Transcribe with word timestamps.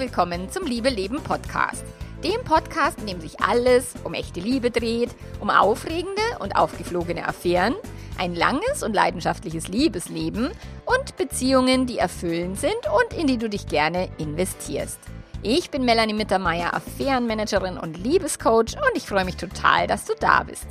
willkommen 0.00 0.50
zum 0.50 0.64
Liebe 0.64 0.88
Leben 0.88 1.22
Podcast. 1.22 1.84
Dem 2.24 2.42
Podcast, 2.42 2.98
in 3.00 3.06
dem 3.06 3.20
sich 3.20 3.38
alles 3.40 3.92
um 4.02 4.14
echte 4.14 4.40
Liebe 4.40 4.70
dreht, 4.70 5.10
um 5.40 5.50
aufregende 5.50 6.22
und 6.38 6.56
aufgeflogene 6.56 7.28
Affären, 7.28 7.74
ein 8.16 8.34
langes 8.34 8.82
und 8.82 8.94
leidenschaftliches 8.94 9.68
Liebesleben 9.68 10.52
und 10.86 11.16
Beziehungen, 11.18 11.84
die 11.84 11.98
erfüllend 11.98 12.58
sind 12.58 12.78
und 12.94 13.20
in 13.20 13.26
die 13.26 13.36
du 13.36 13.50
dich 13.50 13.66
gerne 13.66 14.08
investierst. 14.16 14.98
Ich 15.42 15.70
bin 15.70 15.84
Melanie 15.84 16.14
Mittermeier, 16.14 16.72
Affärenmanagerin 16.72 17.76
und 17.76 17.98
Liebescoach 17.98 18.76
und 18.78 18.96
ich 18.96 19.02
freue 19.02 19.26
mich 19.26 19.36
total, 19.36 19.86
dass 19.86 20.06
du 20.06 20.14
da 20.18 20.44
bist. 20.44 20.66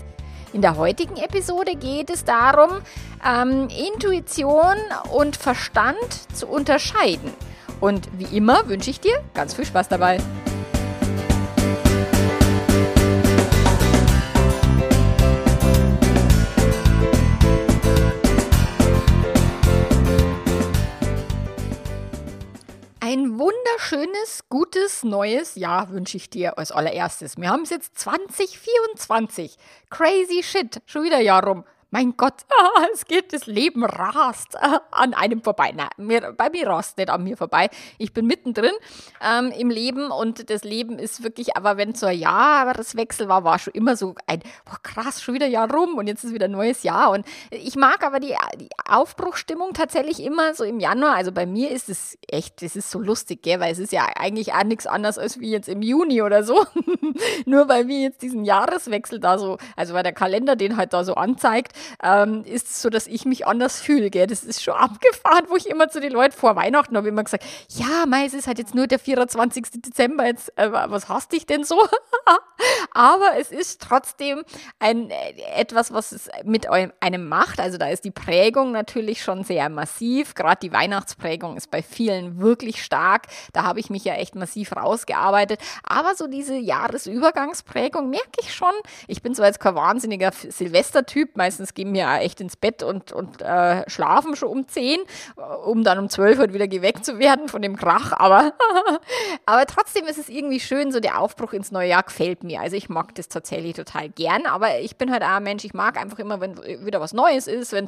In 0.54 0.64
der 0.64 0.76
heutigen 0.76 1.18
Episode 1.18 1.76
geht 1.76 2.10
es 2.10 2.26
darum, 2.26 2.82
ähm, 3.24 3.68
Intuition 3.94 4.78
und 5.14 5.36
Verstand 5.36 6.00
zu 6.34 6.48
unterscheiden. 6.48 7.32
Und 7.80 8.10
wie 8.18 8.36
immer 8.36 8.68
wünsche 8.68 8.90
ich 8.90 9.00
dir 9.00 9.24
ganz 9.34 9.54
viel 9.54 9.66
Spaß 9.66 9.88
dabei. 9.88 10.20
Ein 23.02 23.40
wunderschönes, 23.40 24.44
gutes, 24.50 25.04
neues 25.04 25.56
Jahr 25.56 25.90
wünsche 25.90 26.18
ich 26.18 26.30
dir 26.30 26.60
als 26.60 26.72
allererstes. 26.72 27.38
Wir 27.38 27.50
haben 27.50 27.64
es 27.64 27.70
jetzt 27.70 27.98
2024. 27.98 29.58
Crazy 29.90 30.44
shit. 30.44 30.82
Schon 30.86 31.04
wieder 31.04 31.20
Jahr 31.20 31.44
rum 31.44 31.64
mein 31.92 32.16
Gott, 32.18 32.46
es 32.94 33.06
geht, 33.06 33.34
das 33.34 33.48
Leben 33.48 33.84
rast 33.84 34.56
ah, 34.58 34.82
an 34.92 35.14
einem 35.14 35.42
vorbei. 35.42 35.72
Nein, 35.76 35.90
mir, 35.98 36.34
bei 36.34 36.50
mir 36.50 36.68
rast 36.68 36.98
nicht 36.98 37.10
an 37.10 37.24
mir 37.24 37.36
vorbei. 37.36 37.70
Ich 37.98 38.14
bin 38.14 38.28
mittendrin 38.28 38.74
ähm, 39.22 39.52
im 39.58 39.70
Leben 39.70 40.12
und 40.12 40.50
das 40.50 40.64
Leben 40.64 41.00
ist 41.00 41.24
wirklich, 41.24 41.58
aber 41.58 41.78
wenn 41.78 41.96
so 41.96 42.06
ein 42.06 42.20
Jahreswechsel 42.20 43.28
war, 43.28 43.44
war 43.44 43.58
schon 43.58 43.74
immer 43.74 43.96
so 43.96 44.16
ein, 44.28 44.42
boah, 44.66 44.78
krass, 44.84 45.22
schon 45.22 45.34
wieder 45.34 45.48
Jahr 45.48 45.72
rum 45.72 45.96
und 45.96 46.08
jetzt 46.08 46.24
ist 46.24 46.34
wieder 46.34 46.46
ein 46.46 46.52
neues 46.52 46.84
Jahr. 46.84 47.12
Und 47.12 47.26
ich 47.50 47.76
mag 47.76 48.04
aber 48.04 48.20
die, 48.20 48.36
die 48.60 48.70
Aufbruchstimmung 48.88 49.74
tatsächlich 49.74 50.22
immer 50.22 50.54
so 50.54 50.64
im 50.64 50.80
Januar. 50.80 51.16
Also 51.16 51.32
bei 51.32 51.46
mir 51.46 51.72
ist 51.72 51.90
es 51.90 52.18
echt, 52.28 52.62
das 52.62 52.76
ist 52.76 52.92
so 52.92 53.00
lustig, 53.00 53.42
gell, 53.42 53.60
weil 53.60 53.72
es 53.72 53.80
ist 53.80 53.92
ja 53.92 54.08
eigentlich 54.16 54.54
auch 54.54 54.64
nichts 54.64 54.86
anderes 54.86 55.18
als 55.18 55.40
wie 55.40 55.52
jetzt 55.52 55.68
im 55.68 55.82
Juni 55.82 56.22
oder 56.22 56.44
so. 56.44 56.66
Nur 57.46 57.68
weil 57.68 57.88
wir 57.88 58.00
jetzt 58.00 58.22
diesen 58.22 58.46
Jahreswechsel 58.46 59.20
da 59.20 59.40
so, 59.40 59.58
also 59.76 59.96
weil 59.96 60.04
der 60.04 60.14
Kalender 60.14 60.56
den 60.56 60.78
halt 60.78 60.94
da 60.94 61.04
so 61.04 61.16
anzeigt, 61.16 61.74
ähm, 62.04 62.44
ist 62.46 62.68
es 62.68 62.82
so, 62.82 62.90
dass 62.90 63.08
ich 63.08 63.26
mich 63.26 63.48
anders 63.48 63.82
fühle. 63.82 64.10
Gell? 64.10 64.28
Das 64.28 64.44
ist 64.44 64.64
schon 64.64 64.74
abgefahren, 64.76 65.46
wo 65.50 65.56
ich 65.56 65.68
immer 65.68 65.90
zu 65.90 66.00
den 66.00 66.12
Leuten 66.12 66.34
vor 66.36 66.56
Weihnachten 66.56 66.96
habe 66.98 67.08
immer 67.08 67.24
gesagt, 67.24 67.44
ja, 67.70 68.06
Mai, 68.08 68.26
es 68.26 68.34
ist 68.34 68.48
halt 68.48 68.60
jetzt 68.60 68.76
nur 68.76 68.88
der 68.88 69.00
24. 69.00 69.82
Dezember, 69.82 70.26
jetzt, 70.26 70.58
äh, 70.58 70.72
was 70.72 71.10
hast 71.10 71.32
dich 71.32 71.46
denn 71.46 71.64
so? 71.64 71.78
Aber 72.94 73.38
es 73.38 73.52
ist 73.52 73.82
trotzdem 73.82 74.44
ein, 74.80 75.10
äh, 75.10 75.34
etwas, 75.56 75.94
was 75.94 76.12
es 76.12 76.30
mit 76.44 76.68
einem 76.70 77.28
macht. 77.28 77.60
Also 77.60 77.78
da 77.78 77.88
ist 77.88 78.06
die 78.06 78.12
Prägung 78.12 78.72
natürlich 78.72 79.24
schon 79.24 79.44
sehr 79.44 79.70
massiv. 79.70 80.36
Gerade 80.36 80.60
die 80.62 80.74
Weihnachtsprägung 80.74 81.58
ist 81.58 81.72
bei 81.72 81.82
vielen 81.82 82.40
wirklich 82.40 82.84
stark. 82.84 83.28
Da 83.54 83.64
habe 83.64 83.80
ich 83.80 83.90
mich 83.90 84.04
ja 84.04 84.16
echt 84.16 84.36
massiv 84.36 84.76
rausgearbeitet. 84.76 85.60
Aber 85.84 86.16
so 86.16 86.28
diese 86.28 86.56
Jahresübergangsprägung 86.56 88.10
merke 88.10 88.40
ich 88.42 88.54
schon. 88.54 88.74
Ich 89.08 89.22
bin 89.22 89.34
zwar 89.36 89.48
jetzt 89.48 89.60
kein 89.60 89.76
wahnsinniger 89.76 90.32
Silvestertyp, 90.32 91.38
meistens 91.38 91.69
gehen 91.74 91.94
wir 91.94 92.02
ja 92.02 92.18
echt 92.20 92.42
ins 92.42 92.56
Bett 92.56 92.84
und, 92.84 93.12
und 93.12 93.42
äh, 93.42 93.90
schlafen 93.90 94.36
schon 94.36 94.50
um 94.50 94.68
10, 94.68 95.00
um 95.66 95.84
dann 95.84 96.00
um 96.00 96.10
12 96.10 96.40
Uhr 96.40 96.54
wieder 96.54 96.68
geweckt 96.68 97.06
zu 97.06 97.20
werden 97.20 97.48
von 97.48 97.62
dem 97.62 97.76
Krach. 97.76 98.14
Aber, 98.14 98.54
aber 99.46 99.66
trotzdem 99.66 100.06
ist 100.06 100.18
es 100.18 100.30
irgendwie 100.30 100.60
schön, 100.60 100.92
so 100.92 101.00
der 101.00 101.20
Aufbruch 101.20 101.54
ins 101.54 101.72
neue 101.72 101.90
Jahr 101.90 102.04
gefällt 102.04 102.44
mir. 102.44 102.62
Also 102.62 102.76
ich 102.76 102.90
mag 102.90 103.16
das 103.16 103.28
tatsächlich 103.28 103.74
total 103.74 104.10
gern, 104.10 104.46
aber 104.46 104.80
ich 104.80 104.98
bin 104.98 105.12
halt 105.12 105.24
auch 105.24 105.28
ein 105.38 105.44
Mensch, 105.44 105.64
ich 105.66 105.74
mag 105.74 105.98
einfach 105.98 106.20
immer, 106.20 106.42
wenn 106.42 106.58
wieder 106.86 107.02
was 107.02 107.14
Neues 107.14 107.48
ist, 107.48 107.72
wenn 107.72 107.88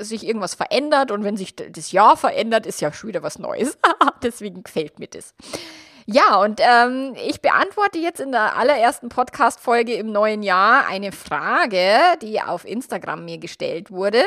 sich 0.00 0.26
irgendwas 0.26 0.54
verändert 0.54 1.10
und 1.10 1.24
wenn 1.24 1.36
sich 1.36 1.54
das 1.54 1.92
Jahr 1.92 2.16
verändert, 2.16 2.66
ist 2.66 2.80
ja 2.80 2.92
schon 2.92 3.08
wieder 3.08 3.22
was 3.22 3.38
Neues. 3.38 3.78
Deswegen 4.22 4.62
gefällt 4.62 4.98
mir 4.98 5.08
das. 5.08 5.34
Ja, 6.12 6.40
und 6.40 6.60
ähm, 6.60 7.14
ich 7.24 7.40
beantworte 7.40 8.00
jetzt 8.00 8.18
in 8.18 8.32
der 8.32 8.56
allerersten 8.56 9.10
Podcast-Folge 9.10 9.94
im 9.94 10.10
neuen 10.10 10.42
Jahr 10.42 10.88
eine 10.88 11.12
Frage, 11.12 11.98
die 12.20 12.40
auf 12.40 12.64
Instagram 12.64 13.24
mir 13.24 13.38
gestellt 13.38 13.92
wurde. 13.92 14.24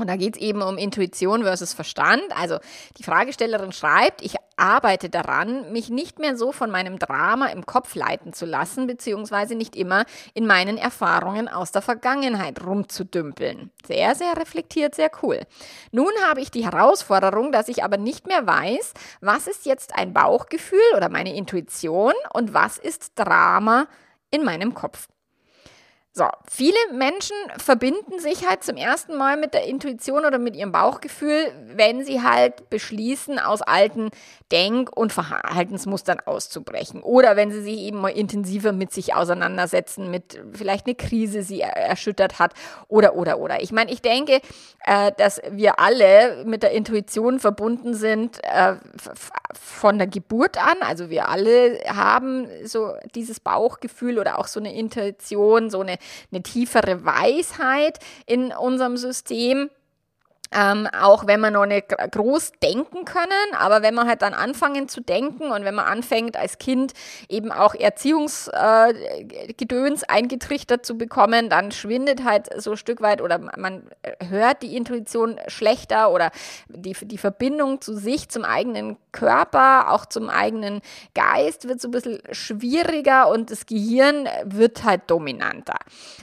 Und 0.00 0.06
da 0.06 0.14
geht 0.14 0.36
es 0.36 0.40
eben 0.40 0.62
um 0.62 0.78
Intuition 0.78 1.42
versus 1.42 1.72
Verstand. 1.72 2.22
Also 2.30 2.58
die 2.98 3.02
Fragestellerin 3.02 3.72
schreibt, 3.72 4.22
ich 4.22 4.36
arbeite 4.56 5.10
daran, 5.10 5.72
mich 5.72 5.90
nicht 5.90 6.20
mehr 6.20 6.36
so 6.36 6.52
von 6.52 6.70
meinem 6.70 7.00
Drama 7.00 7.46
im 7.46 7.66
Kopf 7.66 7.96
leiten 7.96 8.32
zu 8.32 8.46
lassen, 8.46 8.86
beziehungsweise 8.86 9.56
nicht 9.56 9.74
immer 9.74 10.04
in 10.34 10.46
meinen 10.46 10.78
Erfahrungen 10.78 11.48
aus 11.48 11.72
der 11.72 11.82
Vergangenheit 11.82 12.64
rumzudümpeln. 12.64 13.72
Sehr, 13.84 14.14
sehr 14.14 14.36
reflektiert, 14.36 14.94
sehr 14.94 15.10
cool. 15.22 15.40
Nun 15.90 16.12
habe 16.28 16.42
ich 16.42 16.52
die 16.52 16.64
Herausforderung, 16.64 17.50
dass 17.50 17.66
ich 17.66 17.82
aber 17.82 17.96
nicht 17.96 18.28
mehr 18.28 18.46
weiß, 18.46 18.94
was 19.20 19.48
ist 19.48 19.66
jetzt 19.66 19.96
ein 19.96 20.12
Bauchgefühl 20.12 20.78
oder 20.96 21.08
meine 21.08 21.34
Intuition 21.34 22.14
und 22.32 22.54
was 22.54 22.78
ist 22.78 23.12
Drama 23.16 23.88
in 24.30 24.44
meinem 24.44 24.74
Kopf. 24.74 25.08
So, 26.12 26.24
viele 26.50 26.76
Menschen 26.92 27.36
verbinden 27.58 28.18
sich 28.18 28.48
halt 28.48 28.64
zum 28.64 28.76
ersten 28.76 29.16
Mal 29.16 29.36
mit 29.36 29.54
der 29.54 29.66
Intuition 29.66 30.24
oder 30.24 30.38
mit 30.38 30.56
ihrem 30.56 30.72
Bauchgefühl, 30.72 31.52
wenn 31.76 32.04
sie 32.04 32.22
halt 32.22 32.70
beschließen, 32.70 33.38
aus 33.38 33.62
alten 33.62 34.10
Denk- 34.50 34.96
und 34.96 35.12
Verhaltensmustern 35.12 36.18
auszubrechen. 36.24 37.02
Oder 37.02 37.36
wenn 37.36 37.52
sie 37.52 37.62
sich 37.62 37.78
eben 37.78 38.00
mal 38.00 38.08
intensiver 38.08 38.72
mit 38.72 38.92
sich 38.92 39.14
auseinandersetzen, 39.14 40.10
mit 40.10 40.40
vielleicht 40.52 40.86
eine 40.86 40.94
Krise 40.94 41.42
sie 41.42 41.60
erschüttert 41.60 42.38
hat 42.38 42.54
oder, 42.88 43.14
oder, 43.14 43.38
oder. 43.38 43.62
Ich 43.62 43.70
meine, 43.70 43.92
ich 43.92 44.00
denke, 44.00 44.40
äh, 44.86 45.12
dass 45.18 45.40
wir 45.50 45.78
alle 45.78 46.44
mit 46.46 46.62
der 46.62 46.72
Intuition 46.72 47.38
verbunden 47.38 47.94
sind 47.94 48.42
äh, 48.42 48.76
von 49.52 49.98
der 49.98 50.06
Geburt 50.06 50.56
an. 50.56 50.78
Also 50.80 51.10
wir 51.10 51.28
alle 51.28 51.78
haben 51.86 52.48
so 52.64 52.94
dieses 53.14 53.38
Bauchgefühl 53.38 54.18
oder 54.18 54.38
auch 54.38 54.46
so 54.46 54.58
eine 54.58 54.74
Intuition, 54.74 55.68
so 55.70 55.80
eine 55.80 55.98
eine 56.30 56.42
tiefere 56.42 57.04
Weisheit 57.04 57.98
in 58.26 58.52
unserem 58.52 58.96
System. 58.96 59.70
Ähm, 60.50 60.88
auch 60.98 61.26
wenn 61.26 61.40
wir 61.40 61.50
noch 61.50 61.66
nicht 61.66 61.88
groß 61.88 62.52
denken 62.62 63.04
können, 63.04 63.28
aber 63.58 63.82
wenn 63.82 63.94
wir 63.94 64.06
halt 64.06 64.22
dann 64.22 64.32
anfangen 64.32 64.88
zu 64.88 65.02
denken 65.02 65.50
und 65.50 65.64
wenn 65.64 65.74
man 65.74 65.84
anfängt 65.84 66.38
als 66.38 66.56
Kind 66.58 66.94
eben 67.28 67.52
auch 67.52 67.74
Erziehungsgedöns 67.74 70.02
äh, 70.02 70.06
eingetrichtert 70.08 70.86
zu 70.86 70.96
bekommen, 70.96 71.50
dann 71.50 71.70
schwindet 71.70 72.24
halt 72.24 72.48
so 72.60 72.70
ein 72.70 72.78
Stück 72.78 73.02
weit 73.02 73.20
oder 73.20 73.38
man 73.38 73.82
hört 74.26 74.62
die 74.62 74.74
Intuition 74.76 75.38
schlechter 75.48 76.10
oder 76.12 76.30
die, 76.68 76.96
die 77.02 77.18
Verbindung 77.18 77.82
zu 77.82 77.94
sich, 77.94 78.28
zum 78.28 78.44
eigenen 78.44 78.96
Körper, 79.12 79.92
auch 79.92 80.06
zum 80.06 80.30
eigenen 80.30 80.80
Geist 81.14 81.68
wird 81.68 81.80
so 81.80 81.88
ein 81.88 81.90
bisschen 81.90 82.20
schwieriger 82.32 83.28
und 83.28 83.50
das 83.50 83.66
Gehirn 83.66 84.28
wird 84.44 84.84
halt 84.84 85.02
dominanter. 85.08 85.78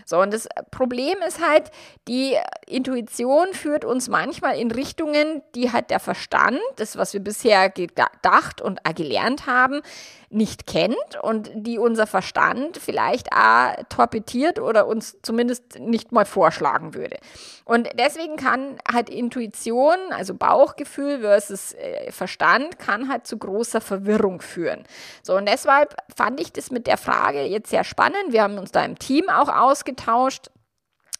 So, 0.05 0.19
und 0.19 0.33
das 0.33 0.47
Problem 0.71 1.17
ist 1.27 1.45
halt, 1.45 1.71
die 2.07 2.35
Intuition 2.67 3.53
führt 3.53 3.85
uns 3.85 4.07
manchmal 4.15 4.57
in 4.57 4.71
Richtungen, 4.71 5.41
die 5.55 5.73
halt 5.73 5.89
der 5.89 5.99
Verstand, 5.99 6.57
das, 6.77 6.95
was 6.95 7.11
wir 7.11 7.19
bisher 7.19 7.69
gedacht 7.69 8.61
und 8.61 8.79
gelernt 8.95 9.45
haben, 9.45 9.81
nicht 10.29 10.67
kennt 10.67 11.21
und 11.21 11.51
die 11.53 11.77
unser 11.77 12.07
Verstand 12.07 12.77
vielleicht 12.77 13.33
auch 13.33 13.73
torpediert 13.89 14.59
oder 14.59 14.87
uns 14.87 15.17
zumindest 15.21 15.79
nicht 15.79 16.13
mal 16.13 16.23
vorschlagen 16.23 16.93
würde. 16.93 17.17
Und 17.65 17.89
deswegen 17.99 18.37
kann 18.37 18.77
halt 18.89 19.09
Intuition, 19.09 19.97
also 20.11 20.33
Bauchgefühl 20.33 21.19
versus 21.19 21.73
äh, 21.73 22.09
Verstand, 22.13 22.79
kann 22.79 23.09
halt 23.09 23.27
zu 23.27 23.37
großer 23.37 23.81
Verwirrung 23.81 24.39
führen. 24.39 24.83
So, 25.23 25.35
und 25.35 25.45
deshalb 25.45 25.93
fand 26.15 26.39
ich 26.39 26.53
das 26.53 26.71
mit 26.71 26.87
der 26.87 26.97
Frage 26.97 27.43
jetzt 27.43 27.69
sehr 27.69 27.83
spannend. 27.83 28.27
Wir 28.29 28.43
haben 28.43 28.57
uns 28.57 28.71
da 28.71 28.85
im 28.85 28.97
Team 28.97 29.27
auch 29.27 29.49
ausgetauscht 29.49 30.51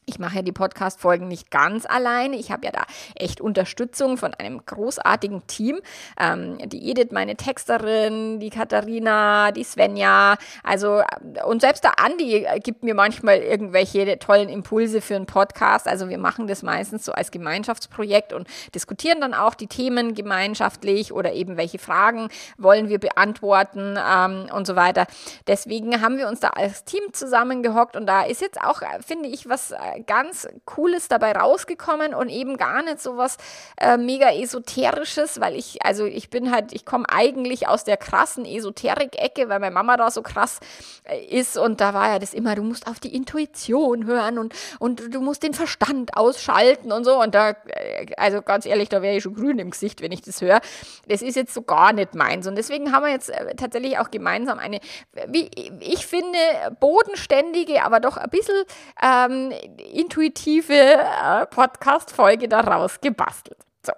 ich 0.06 0.19
mache 0.19 0.38
ja 0.38 0.42
die 0.42 0.52
Podcast-Folgen 0.52 1.28
nicht 1.28 1.50
ganz 1.50 1.86
alleine. 1.86 2.36
Ich 2.36 2.52
habe 2.52 2.66
ja 2.66 2.72
da 2.72 2.84
echt 3.16 3.42
Unterstützung 3.42 4.18
von 4.18 4.34
einem 4.36 4.66
großartigen 4.66 5.48
Team. 5.48 5.80
Ähm, 6.19 6.57
die 6.69 6.90
Edith, 6.90 7.12
meine 7.12 7.36
Texterin, 7.36 8.40
die 8.40 8.50
Katharina, 8.50 9.52
die 9.52 9.63
Svenja. 9.63 10.36
Also, 10.63 11.02
und 11.46 11.62
selbst 11.62 11.84
der 11.84 12.00
Andi 12.00 12.48
gibt 12.63 12.84
mir 12.84 12.94
manchmal 12.94 13.38
irgendwelche 13.38 14.19
tollen 14.19 14.50
Impulse 14.50 15.02
für 15.02 15.16
einen 15.16 15.25
Podcast. 15.25 15.88
Also, 15.88 16.10
wir 16.10 16.19
machen 16.19 16.48
das 16.48 16.62
meistens 16.62 17.06
so 17.06 17.12
als 17.12 17.31
Gemeinschaftsprojekt 17.31 18.31
und 18.34 18.48
diskutieren 18.75 19.22
dann 19.22 19.34
auch 19.34 19.56
die 19.56 19.68
Themen 19.68 20.13
gemeinschaftlich 20.13 21.13
oder 21.13 21.34
eben 21.34 21.58
welche 21.58 21.80
Fragen 21.80 22.30
wollen 22.58 22.90
wir 22.90 23.00
beantworten 23.00 23.98
ähm, 23.98 24.48
und 24.54 24.68
so 24.68 24.75
weiter. 24.75 25.08
Deswegen 25.48 26.01
haben 26.01 26.18
wir 26.18 26.28
uns 26.28 26.42
da 26.42 26.50
als 26.50 26.84
Team 26.84 27.01
zusammengehockt 27.12 27.96
und 27.96 28.06
da 28.06 28.24
ist 28.24 28.42
jetzt 28.42 28.62
auch, 28.62 28.81
finde 29.06 29.30
ich, 29.30 29.50
was 29.50 29.74
ganz 30.06 30.47
Cooles 30.65 31.07
dabei 31.07 31.33
rausgekommen 31.33 32.13
und 32.13 32.30
eben 32.30 32.57
gar 32.57 32.83
nicht 32.83 33.01
so 33.01 33.18
was 33.18 33.38
äh, 33.80 33.97
mega 33.97 34.31
esoterisches, 34.31 35.39
weil 35.39 35.56
ich, 35.56 35.83
also 35.83 36.06
ich 36.06 36.30
bin 36.30 36.51
halt, 36.51 36.74
ich 36.74 36.86
komme 36.86 37.06
eigentlich 37.09 37.68
aus 37.68 37.83
der 37.83 37.97
krassen 37.97 38.45
Esoterik-Ecke, 38.45 39.50
weil 39.50 39.59
meine 39.59 39.74
Mama 39.74 39.97
da 39.97 40.12
so 40.12 40.21
krass 40.21 40.59
äh, 41.03 41.24
ist 41.25 41.57
und 41.57 41.81
da 41.81 41.94
war 41.94 42.09
ja 42.09 42.19
das 42.19 42.33
immer, 42.33 42.56
du 42.56 42.63
musst 42.63 42.88
auf 42.88 43.00
die 43.00 43.15
Intuition 43.15 44.06
hören 44.06 44.38
und, 44.38 44.53
und 44.80 45.13
du 45.13 45.21
musst 45.21 45.44
den 45.44 45.53
Verstand 45.53 46.18
ausschalten 46.18 46.91
und 46.91 47.03
so 47.03 47.21
und 47.21 47.36
da, 47.36 47.51
äh, 47.51 48.07
also 48.18 48.41
ganz 48.41 48.65
ehrlich, 48.65 48.89
da 48.89 49.01
wäre 49.01 49.18
ich 49.18 49.24
schon 49.24 49.36
grün 49.36 49.59
im 49.59 49.71
Gesicht, 49.71 50.01
wenn 50.01 50.12
ich 50.12 50.21
das 50.21 50.41
höre. 50.41 50.62
Das 51.07 51.21
ist 51.21 51.36
jetzt 51.36 51.53
so 51.53 51.62
gar 51.62 51.94
nicht 51.94 52.15
meins 52.15 52.48
und 52.48 52.56
deswegen 52.56 52.91
haben 52.91 53.03
wir 53.03 53.12
jetzt 53.12 53.30
äh, 53.30 53.56
tatsächlich 53.56 53.98
auch 54.00 54.12
gemeinsam 54.12 54.59
eine, 54.59 54.80
wie 55.27 55.50
ich 55.80 56.06
finde, 56.06 56.38
bodenständige, 56.80 57.83
aber 57.83 58.00
doch 58.00 58.18
ein 58.18 58.30
bisschen 58.30 58.56
ähm, 59.01 59.53
intuitive 59.86 60.74
äh, 60.74 61.46
Podcast-Folge 61.48 62.48
daraus 62.48 63.00
gebastelt. 63.02 63.58
So. 63.86 63.94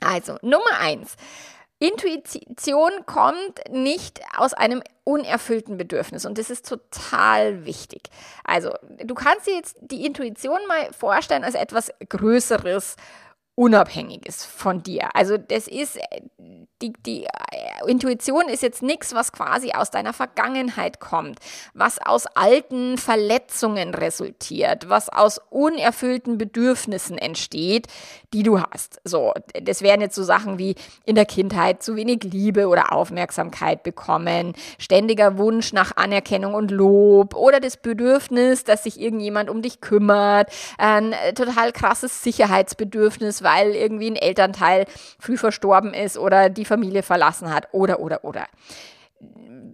Also, 0.00 0.36
Nummer 0.42 0.78
eins. 0.80 1.16
Intuition 1.78 2.90
kommt 3.04 3.60
nicht 3.70 4.20
aus 4.38 4.54
einem 4.54 4.82
unerfüllten 5.04 5.76
Bedürfnis 5.76 6.24
und 6.24 6.38
das 6.38 6.48
ist 6.48 6.66
total 6.66 7.66
wichtig. 7.66 8.04
Also, 8.44 8.72
du 9.04 9.14
kannst 9.14 9.46
dir 9.46 9.54
jetzt 9.54 9.76
die 9.80 10.06
Intuition 10.06 10.58
mal 10.68 10.92
vorstellen 10.92 11.44
als 11.44 11.54
etwas 11.54 11.92
Größeres, 12.08 12.96
Unabhängiges 13.56 14.44
von 14.44 14.82
dir. 14.82 15.08
Also, 15.14 15.36
das 15.38 15.66
ist 15.66 15.98
die, 16.82 16.92
die 16.92 17.24
äh, 17.24 17.28
Intuition 17.90 18.48
ist 18.48 18.62
jetzt 18.62 18.82
nichts, 18.82 19.14
was 19.14 19.32
quasi 19.32 19.72
aus 19.72 19.90
deiner 19.90 20.12
Vergangenheit 20.12 21.00
kommt, 21.00 21.38
was 21.72 21.98
aus 21.98 22.26
alten 22.26 22.98
Verletzungen 22.98 23.94
resultiert, 23.94 24.88
was 24.88 25.08
aus 25.08 25.40
unerfüllten 25.48 26.36
Bedürfnissen 26.36 27.16
entsteht, 27.16 27.86
die 28.34 28.42
du 28.42 28.60
hast. 28.60 29.00
So, 29.04 29.32
das 29.62 29.80
wären 29.80 30.02
jetzt 30.02 30.16
so 30.16 30.22
Sachen 30.22 30.58
wie 30.58 30.74
in 31.04 31.14
der 31.14 31.24
Kindheit 31.24 31.82
zu 31.82 31.96
wenig 31.96 32.24
Liebe 32.24 32.68
oder 32.68 32.92
Aufmerksamkeit 32.92 33.82
bekommen, 33.82 34.52
ständiger 34.78 35.38
Wunsch 35.38 35.72
nach 35.72 35.96
Anerkennung 35.96 36.54
und 36.54 36.70
Lob 36.70 37.34
oder 37.34 37.60
das 37.60 37.78
Bedürfnis, 37.78 38.64
dass 38.64 38.84
sich 38.84 39.00
irgendjemand 39.00 39.48
um 39.48 39.62
dich 39.62 39.80
kümmert, 39.80 40.50
ein 40.76 41.14
total 41.34 41.72
krasses 41.72 42.22
Sicherheitsbedürfnis, 42.22 43.42
weil 43.46 43.74
irgendwie 43.74 44.10
ein 44.10 44.16
Elternteil 44.16 44.84
früh 45.18 45.38
verstorben 45.38 45.94
ist 45.94 46.18
oder 46.18 46.50
die 46.50 46.64
Familie 46.66 47.02
verlassen 47.02 47.54
hat 47.54 47.68
oder, 47.72 48.00
oder, 48.00 48.24
oder 48.24 48.46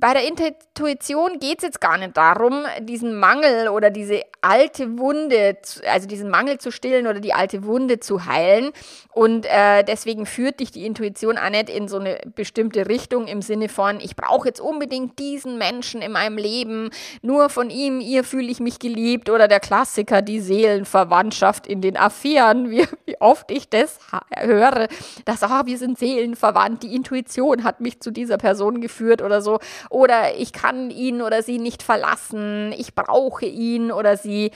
bei 0.02 0.14
der 0.14 0.26
Intuition 0.26 1.38
geht 1.38 1.58
es 1.58 1.62
jetzt 1.62 1.80
gar 1.80 1.96
nicht 1.96 2.16
darum, 2.16 2.64
diesen 2.80 3.14
Mangel 3.14 3.68
oder 3.68 3.90
diese 3.90 4.22
alte 4.40 4.98
Wunde, 4.98 5.56
also 5.88 6.08
diesen 6.08 6.28
Mangel 6.28 6.58
zu 6.58 6.72
stillen 6.72 7.06
oder 7.06 7.20
die 7.20 7.32
alte 7.32 7.62
Wunde 7.62 8.00
zu 8.00 8.26
heilen. 8.26 8.72
Und 9.12 9.46
äh, 9.46 9.84
deswegen 9.84 10.26
führt 10.26 10.58
dich 10.58 10.72
die 10.72 10.86
Intuition 10.86 11.38
auch 11.38 11.50
nicht 11.50 11.70
in 11.70 11.86
so 11.86 12.00
eine 12.00 12.18
bestimmte 12.34 12.88
Richtung 12.88 13.28
im 13.28 13.42
Sinne 13.42 13.68
von, 13.68 14.00
ich 14.00 14.16
brauche 14.16 14.48
jetzt 14.48 14.60
unbedingt 14.60 15.20
diesen 15.20 15.56
Menschen 15.56 16.02
in 16.02 16.10
meinem 16.10 16.36
Leben, 16.36 16.90
nur 17.22 17.48
von 17.48 17.70
ihm, 17.70 18.00
ihr 18.00 18.24
fühle 18.24 18.50
ich 18.50 18.58
mich 18.58 18.80
geliebt 18.80 19.30
oder 19.30 19.46
der 19.46 19.60
Klassiker, 19.60 20.20
die 20.20 20.40
Seelenverwandtschaft 20.40 21.68
in 21.68 21.80
den 21.80 21.96
Affären, 21.96 22.70
wie, 22.72 22.88
wie 23.04 23.20
oft 23.20 23.52
ich 23.52 23.68
das 23.68 24.00
höre, 24.36 24.88
dass, 25.26 25.44
ah, 25.44 25.62
wir 25.66 25.78
sind 25.78 25.96
seelenverwandt, 25.96 26.82
die 26.82 26.96
Intuition 26.96 27.62
hat 27.62 27.80
mich 27.80 28.00
zu 28.00 28.10
dieser 28.10 28.36
Person 28.36 28.80
geführt 28.80 29.22
oder 29.22 29.31
so 29.40 29.60
oder 29.88 30.36
ich 30.36 30.52
kann 30.52 30.90
ihn 30.90 31.22
oder 31.22 31.42
sie 31.42 31.58
nicht 31.58 31.82
verlassen, 31.82 32.72
ich 32.76 32.94
brauche 32.94 33.46
ihn 33.46 33.90
oder 33.90 34.16
sie. 34.16 34.50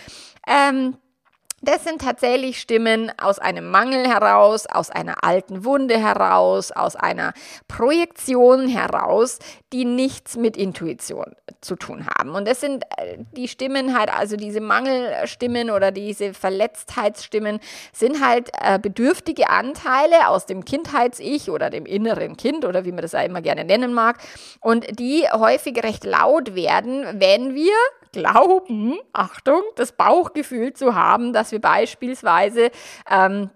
Ähm, 0.46 0.96
das 1.66 1.84
sind 1.84 2.00
tatsächlich 2.00 2.60
Stimmen 2.60 3.12
aus 3.18 3.38
einem 3.38 3.70
Mangel 3.70 4.08
heraus, 4.08 4.66
aus 4.66 4.90
einer 4.90 5.24
alten 5.24 5.64
Wunde 5.64 5.98
heraus, 5.98 6.72
aus 6.72 6.96
einer 6.96 7.32
Projektion 7.68 8.68
heraus, 8.68 9.38
die 9.72 9.84
nichts 9.84 10.36
mit 10.36 10.56
Intuition 10.56 11.34
zu 11.60 11.76
tun 11.76 12.06
haben. 12.06 12.30
Und 12.30 12.46
das 12.46 12.60
sind 12.60 12.84
äh, 12.96 13.18
die 13.36 13.48
Stimmen 13.48 13.98
halt, 13.98 14.12
also 14.12 14.36
diese 14.36 14.60
Mangelstimmen 14.60 15.70
oder 15.70 15.90
diese 15.90 16.34
Verletztheitsstimmen, 16.34 17.60
sind 17.92 18.24
halt 18.24 18.50
äh, 18.60 18.78
bedürftige 18.78 19.50
Anteile 19.50 20.28
aus 20.28 20.46
dem 20.46 20.64
Kindheits-Ich 20.64 21.50
oder 21.50 21.70
dem 21.70 21.84
inneren 21.84 22.36
Kind 22.36 22.64
oder 22.64 22.84
wie 22.84 22.92
man 22.92 23.02
das 23.02 23.14
auch 23.14 23.24
immer 23.24 23.42
gerne 23.42 23.64
nennen 23.64 23.92
mag 23.92 24.18
und 24.60 24.98
die 24.98 25.24
häufig 25.32 25.82
recht 25.82 26.04
laut 26.04 26.54
werden, 26.54 27.04
wenn 27.20 27.54
wir 27.54 27.74
glauben, 28.16 28.98
Achtung, 29.12 29.62
das 29.76 29.92
Bauchgefühl 29.92 30.72
zu 30.72 30.94
haben, 30.94 31.32
dass 31.32 31.52
wir 31.52 31.60
beispielsweise 31.60 32.70
ähm, 33.10 33.50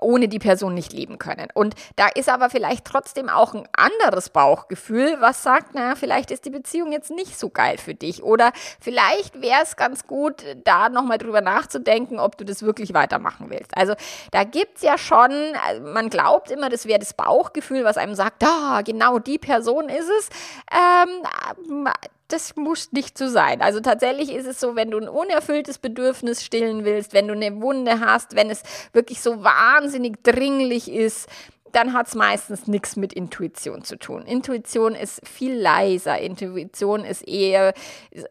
ohne 0.00 0.28
die 0.28 0.38
Person 0.38 0.74
nicht 0.74 0.92
leben 0.92 1.18
können. 1.18 1.48
Und 1.52 1.74
da 1.96 2.06
ist 2.06 2.28
aber 2.28 2.50
vielleicht 2.50 2.84
trotzdem 2.84 3.28
auch 3.28 3.52
ein 3.52 3.68
anderes 3.72 4.30
Bauchgefühl, 4.30 5.16
was 5.20 5.42
sagt, 5.42 5.74
naja, 5.74 5.96
vielleicht 5.96 6.30
ist 6.30 6.44
die 6.44 6.50
Beziehung 6.50 6.92
jetzt 6.92 7.10
nicht 7.10 7.38
so 7.38 7.50
geil 7.50 7.78
für 7.78 7.94
dich. 7.94 8.22
Oder 8.22 8.52
vielleicht 8.80 9.42
wäre 9.42 9.62
es 9.62 9.76
ganz 9.76 10.06
gut, 10.06 10.44
da 10.64 10.88
nochmal 10.88 11.18
drüber 11.18 11.40
nachzudenken, 11.40 12.20
ob 12.20 12.38
du 12.38 12.44
das 12.44 12.62
wirklich 12.62 12.94
weitermachen 12.94 13.50
willst. 13.50 13.76
Also 13.76 13.94
da 14.30 14.44
gibt 14.44 14.76
es 14.76 14.82
ja 14.82 14.96
schon, 14.96 15.32
also 15.66 15.82
man 15.82 16.10
glaubt 16.10 16.50
immer, 16.50 16.68
das 16.68 16.86
wäre 16.86 17.00
das 17.00 17.14
Bauchgefühl, 17.14 17.84
was 17.84 17.96
einem 17.96 18.14
sagt, 18.14 18.42
da, 18.42 18.82
genau 18.84 19.18
die 19.18 19.38
Person 19.38 19.88
ist 19.88 20.10
es. 20.18 20.28
Ähm, 20.70 21.88
das 22.32 22.56
muss 22.56 22.92
nicht 22.92 23.18
so 23.18 23.28
sein. 23.28 23.60
Also 23.60 23.80
tatsächlich 23.80 24.32
ist 24.32 24.46
es 24.46 24.60
so, 24.60 24.76
wenn 24.76 24.90
du 24.90 24.98
ein 24.98 25.08
unerfülltes 25.08 25.78
Bedürfnis 25.78 26.44
stillen 26.44 26.84
willst, 26.84 27.12
wenn 27.12 27.28
du 27.28 27.34
eine 27.34 27.60
Wunde 27.60 28.00
hast, 28.00 28.36
wenn 28.36 28.50
es 28.50 28.62
wirklich 28.92 29.20
so 29.20 29.42
wahnsinnig 29.42 30.22
dringlich 30.22 30.90
ist, 30.90 31.28
dann 31.72 31.92
hat 31.92 32.08
es 32.08 32.14
meistens 32.14 32.66
nichts 32.66 32.96
mit 32.96 33.12
Intuition 33.12 33.84
zu 33.84 33.96
tun. 33.96 34.22
Intuition 34.22 34.94
ist 34.94 35.26
viel 35.26 35.54
leiser. 35.54 36.18
Intuition 36.18 37.04
ist 37.04 37.26
eher 37.26 37.74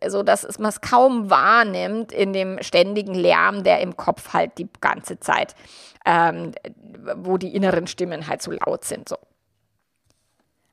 so, 0.07 0.23
dass 0.23 0.59
man 0.59 0.69
es 0.69 0.81
kaum 0.81 1.29
wahrnimmt 1.29 2.11
in 2.11 2.33
dem 2.33 2.61
ständigen 2.61 3.13
Lärm, 3.13 3.63
der 3.63 3.79
im 3.79 3.95
Kopf 3.95 4.33
halt 4.33 4.57
die 4.57 4.67
ganze 4.81 5.19
Zeit, 5.19 5.55
ähm, 6.05 6.51
wo 7.15 7.37
die 7.37 7.55
inneren 7.55 7.87
Stimmen 7.87 8.27
halt 8.27 8.41
so 8.41 8.51
laut 8.51 8.83
sind. 8.83 9.07
So. 9.07 9.17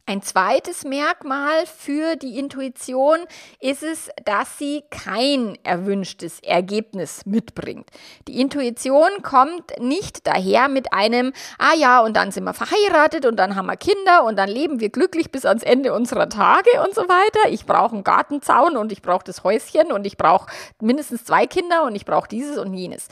Ein 0.09 0.23
zweites 0.23 0.85
Merkmal 0.85 1.67
für 1.67 2.15
die 2.15 2.39
Intuition 2.39 3.19
ist 3.59 3.83
es, 3.83 4.09
dass 4.25 4.57
sie 4.57 4.85
kein 4.89 5.59
erwünschtes 5.65 6.39
Ergebnis 6.45 7.27
mitbringt. 7.27 7.91
Die 8.29 8.41
Intuition 8.41 9.09
kommt 9.25 9.77
nicht 9.81 10.25
daher 10.29 10.69
mit 10.69 10.93
einem, 10.93 11.33
ah 11.59 11.75
ja, 11.77 11.99
und 12.03 12.17
dann 12.17 12.31
sind 12.31 12.45
wir 12.45 12.55
verheiratet 12.55 13.27
und 13.27 13.35
dann 13.35 13.57
haben 13.57 13.67
wir 13.67 13.77
Kinder 13.77 14.23
und 14.23 14.37
dann 14.37 14.49
leben 14.49 14.79
wir 14.79 14.91
glücklich 14.91 15.33
bis 15.33 15.45
ans 15.45 15.65
Ende 15.65 15.93
unserer 15.93 16.29
Tage 16.29 16.71
und 16.85 16.95
so 16.95 17.03
weiter. 17.03 17.51
Ich 17.51 17.67
brauche 17.67 17.95
einen 17.95 18.05
Gartenzaun 18.05 18.77
und 18.77 18.93
ich 18.93 19.03
brauche 19.03 19.25
das 19.25 19.43
Häuschen 19.43 19.91
und 19.91 20.07
ich 20.07 20.17
brauche 20.17 20.49
mindestens 20.81 21.25
zwei 21.25 21.49
Kinder 21.49 21.83
und 21.83 21.97
ich 21.97 22.05
brauche 22.05 22.29
dieses 22.29 22.59
und 22.59 22.75
jenes. 22.75 23.09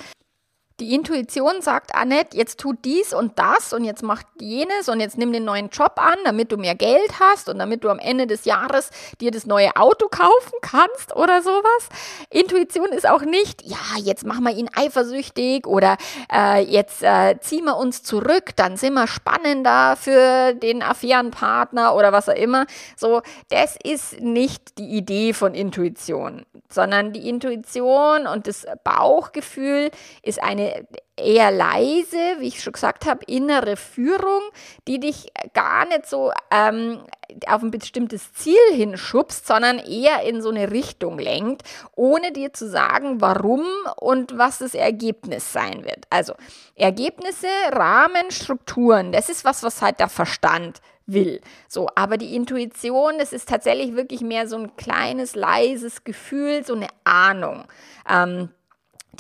Die 0.80 0.92
Intuition 0.92 1.62
sagt, 1.62 1.94
Annette, 1.94 2.36
jetzt 2.36 2.58
tut 2.58 2.84
dies 2.84 3.14
und 3.14 3.38
das 3.38 3.72
und 3.72 3.84
jetzt 3.84 4.02
macht 4.02 4.26
jenes 4.40 4.88
und 4.88 4.98
jetzt 4.98 5.16
nimm 5.16 5.32
den 5.32 5.44
neuen 5.44 5.68
Job 5.68 5.92
an, 5.98 6.16
damit 6.24 6.50
du 6.50 6.56
mehr 6.56 6.74
Geld 6.74 7.20
hast 7.20 7.48
und 7.48 7.60
damit 7.60 7.84
du 7.84 7.90
am 7.90 8.00
Ende 8.00 8.26
des 8.26 8.44
Jahres 8.44 8.90
dir 9.20 9.30
das 9.30 9.46
neue 9.46 9.76
Auto 9.76 10.08
kaufen 10.08 10.58
kannst 10.62 11.14
oder 11.14 11.42
sowas. 11.42 11.88
Intuition 12.28 12.88
ist 12.88 13.08
auch 13.08 13.22
nicht, 13.22 13.62
ja, 13.62 13.78
jetzt 14.02 14.26
machen 14.26 14.42
wir 14.42 14.52
ihn 14.52 14.68
eifersüchtig 14.74 15.68
oder 15.68 15.96
äh, 16.32 16.64
jetzt 16.64 17.04
äh, 17.04 17.38
ziehen 17.38 17.66
wir 17.66 17.76
uns 17.76 18.02
zurück, 18.02 18.56
dann 18.56 18.76
sind 18.76 18.94
wir 18.94 19.06
spannender 19.06 19.94
für 19.94 20.54
den 20.54 20.82
Affärenpartner 20.82 21.94
oder 21.94 22.10
was 22.10 22.28
auch 22.28 22.34
immer. 22.34 22.66
So, 22.96 23.22
das 23.48 23.76
ist 23.80 24.18
nicht 24.18 24.76
die 24.78 24.96
Idee 24.96 25.34
von 25.34 25.54
Intuition, 25.54 26.44
sondern 26.68 27.12
die 27.12 27.28
Intuition 27.28 28.26
und 28.26 28.48
das 28.48 28.66
Bauchgefühl 28.82 29.92
ist 30.24 30.42
eine 30.42 30.63
eine 30.73 30.87
eher 31.16 31.50
leise, 31.50 32.37
wie 32.38 32.49
ich 32.49 32.62
schon 32.62 32.73
gesagt 32.73 33.06
habe, 33.06 33.25
innere 33.26 33.76
Führung, 33.76 34.42
die 34.88 34.99
dich 34.99 35.28
gar 35.52 35.87
nicht 35.87 36.06
so 36.06 36.33
ähm, 36.50 37.04
auf 37.47 37.62
ein 37.62 37.71
bestimmtes 37.71 38.33
Ziel 38.35 38.59
hinschubst, 38.73 39.47
sondern 39.47 39.78
eher 39.78 40.23
in 40.23 40.42
so 40.42 40.50
eine 40.50 40.71
Richtung 40.71 41.18
lenkt, 41.18 41.62
ohne 41.94 42.33
dir 42.33 42.52
zu 42.52 42.68
sagen, 42.68 43.21
warum 43.21 43.64
und 43.97 44.37
was 44.37 44.59
das 44.59 44.75
Ergebnis 44.75 45.52
sein 45.52 45.85
wird. 45.85 46.04
Also 46.11 46.35
Ergebnisse, 46.75 47.49
Rahmen, 47.71 48.30
Strukturen, 48.30 49.12
das 49.12 49.28
ist 49.28 49.44
was, 49.44 49.62
was 49.62 49.83
halt 49.83 50.00
der 50.00 50.09
Verstand 50.09 50.80
will. 51.06 51.40
So, 51.68 51.88
aber 51.94 52.16
die 52.16 52.35
Intuition, 52.35 53.18
das 53.18 53.33
ist 53.33 53.49
tatsächlich 53.49 53.94
wirklich 53.94 54.23
mehr 54.23 54.49
so 54.49 54.56
ein 54.56 54.75
kleines, 54.76 55.37
leises 55.37 56.02
Gefühl, 56.02 56.64
so 56.64 56.75
eine 56.75 56.88
Ahnung. 57.04 57.64
Ähm, 58.09 58.49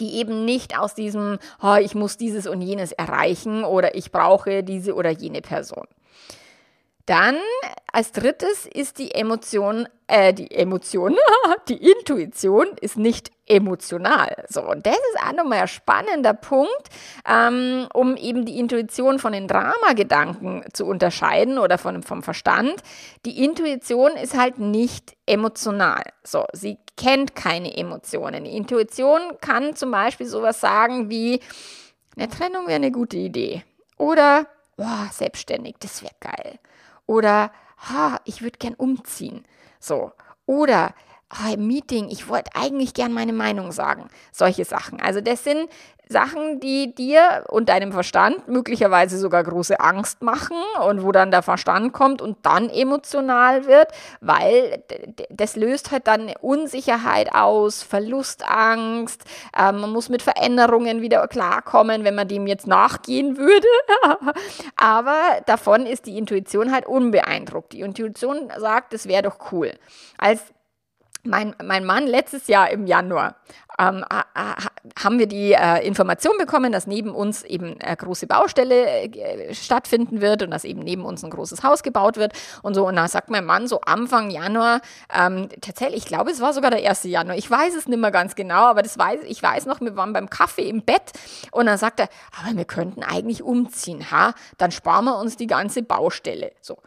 die 0.00 0.14
eben 0.14 0.44
nicht 0.44 0.78
aus 0.78 0.94
diesem, 0.94 1.38
oh, 1.62 1.76
ich 1.80 1.94
muss 1.94 2.16
dieses 2.16 2.46
und 2.46 2.62
jenes 2.62 2.92
erreichen 2.92 3.64
oder 3.64 3.94
ich 3.94 4.12
brauche 4.12 4.62
diese 4.62 4.94
oder 4.94 5.10
jene 5.10 5.40
Person. 5.40 5.86
Dann 7.06 7.36
als 7.92 8.12
drittes 8.12 8.66
ist 8.66 8.98
die 8.98 9.14
Emotion, 9.14 9.86
äh, 10.06 10.32
die 10.32 10.50
Emotion, 10.50 11.16
die 11.68 11.90
Intuition 11.90 12.66
ist 12.80 12.96
nicht 12.96 13.30
emotional. 13.46 14.44
So, 14.48 14.62
und 14.62 14.86
das 14.86 14.96
ist 14.96 15.20
auch 15.22 15.32
nochmal 15.32 15.60
ein 15.60 15.68
spannender 15.68 16.32
Punkt, 16.34 16.88
ähm, 17.28 17.86
um 17.92 18.16
eben 18.16 18.44
die 18.44 18.58
Intuition 18.58 19.18
von 19.18 19.32
den 19.32 19.48
Dramagedanken 19.48 20.64
zu 20.72 20.86
unterscheiden 20.86 21.58
oder 21.58 21.78
von, 21.78 22.02
vom 22.02 22.22
Verstand. 22.22 22.82
Die 23.26 23.44
Intuition 23.44 24.12
ist 24.12 24.36
halt 24.36 24.58
nicht 24.58 25.16
emotional. 25.26 26.04
So, 26.22 26.44
sie 26.52 26.78
kennt 26.96 27.34
keine 27.34 27.76
Emotionen. 27.76 28.44
Die 28.44 28.56
Intuition 28.56 29.20
kann 29.40 29.76
zum 29.76 29.90
Beispiel 29.90 30.26
sowas 30.26 30.60
sagen 30.60 31.10
wie, 31.10 31.40
eine 32.16 32.28
Trennung 32.28 32.66
wäre 32.66 32.76
eine 32.76 32.92
gute 32.92 33.16
Idee. 33.16 33.64
Oder, 33.98 34.46
boah, 34.76 35.08
selbstständig, 35.12 35.76
das 35.80 36.02
wäre 36.02 36.14
geil. 36.20 36.58
Oder, 37.06 37.50
ha, 37.90 38.20
ich 38.24 38.42
würde 38.42 38.58
gern 38.58 38.74
umziehen. 38.74 39.44
So. 39.80 40.12
Oder, 40.46 40.94
oh, 41.32 41.52
im 41.52 41.66
Meeting, 41.66 42.08
ich 42.10 42.28
wollte 42.28 42.50
eigentlich 42.54 42.94
gern 42.94 43.12
meine 43.12 43.32
Meinung 43.32 43.72
sagen. 43.72 44.08
Solche 44.32 44.64
Sachen. 44.64 45.00
Also 45.00 45.20
das 45.20 45.44
sind 45.44 45.68
Sachen, 46.08 46.60
die 46.60 46.94
dir 46.94 47.44
und 47.48 47.68
deinem 47.68 47.92
Verstand 47.92 48.46
möglicherweise 48.46 49.18
sogar 49.18 49.42
große 49.42 49.80
Angst 49.80 50.22
machen 50.22 50.56
und 50.86 51.02
wo 51.02 51.12
dann 51.12 51.30
der 51.30 51.42
Verstand 51.42 51.92
kommt 51.92 52.20
und 52.20 52.36
dann 52.42 52.68
emotional 52.68 53.66
wird, 53.66 53.88
weil 54.20 54.84
das 55.30 55.56
löst 55.56 55.90
halt 55.92 56.06
dann 56.06 56.32
Unsicherheit 56.40 57.34
aus, 57.34 57.82
Verlustangst, 57.82 59.24
äh, 59.56 59.72
man 59.72 59.90
muss 59.90 60.08
mit 60.10 60.22
Veränderungen 60.22 61.00
wieder 61.00 61.26
klarkommen, 61.26 62.04
wenn 62.04 62.14
man 62.14 62.28
dem 62.28 62.46
jetzt 62.46 62.66
nachgehen 62.66 63.38
würde. 63.38 63.66
Aber 64.76 65.18
davon 65.46 65.86
ist 65.86 66.06
die 66.06 66.18
Intuition 66.18 66.70
halt 66.70 66.86
unbeeindruckt. 66.86 67.72
Die 67.72 67.80
Intuition 67.80 68.52
sagt, 68.58 68.92
das 68.92 69.08
wäre 69.08 69.22
doch 69.22 69.52
cool. 69.52 69.72
Als 70.18 70.52
mein, 71.24 71.54
mein 71.62 71.84
Mann 71.84 72.06
letztes 72.06 72.46
Jahr 72.46 72.70
im 72.70 72.86
Januar 72.86 73.36
ähm, 73.78 74.04
haben 74.98 75.18
wir 75.18 75.26
die 75.26 75.52
äh, 75.52 75.84
Information 75.86 76.36
bekommen, 76.38 76.70
dass 76.70 76.86
neben 76.86 77.10
uns 77.10 77.42
eben 77.42 77.80
eine 77.80 77.96
große 77.96 78.26
Baustelle 78.26 79.02
äh, 79.02 79.54
stattfinden 79.54 80.20
wird 80.20 80.42
und 80.42 80.50
dass 80.50 80.64
eben 80.64 80.80
neben 80.80 81.04
uns 81.04 81.24
ein 81.24 81.30
großes 81.30 81.62
Haus 81.62 81.82
gebaut 81.82 82.16
wird 82.16 82.32
und 82.62 82.74
so. 82.74 82.86
Und 82.86 82.96
da 82.96 83.08
sagt 83.08 83.30
mein 83.30 83.44
Mann 83.44 83.66
so 83.66 83.80
Anfang 83.80 84.30
Januar, 84.30 84.80
ähm, 85.12 85.48
tatsächlich, 85.60 86.04
ich 86.04 86.06
glaube, 86.06 86.30
es 86.30 86.40
war 86.40 86.52
sogar 86.52 86.70
der 86.70 86.88
1. 86.88 87.04
Januar, 87.04 87.36
ich 87.36 87.50
weiß 87.50 87.74
es 87.74 87.88
nicht 87.88 87.98
mehr 87.98 88.10
ganz 88.10 88.34
genau, 88.34 88.66
aber 88.66 88.82
das 88.82 88.98
weiß, 88.98 89.20
ich 89.26 89.42
weiß 89.42 89.66
noch, 89.66 89.80
wir 89.80 89.96
waren 89.96 90.12
beim 90.12 90.30
Kaffee 90.30 90.68
im 90.68 90.82
Bett 90.82 91.12
und 91.50 91.66
dann 91.66 91.78
sagt 91.78 92.00
er, 92.00 92.08
aber 92.40 92.56
wir 92.56 92.64
könnten 92.64 93.02
eigentlich 93.02 93.42
umziehen, 93.42 94.10
ha? 94.10 94.34
Dann 94.58 94.70
sparen 94.70 95.06
wir 95.06 95.18
uns 95.18 95.36
die 95.36 95.46
ganze 95.46 95.82
Baustelle. 95.82 96.52
So. 96.60 96.78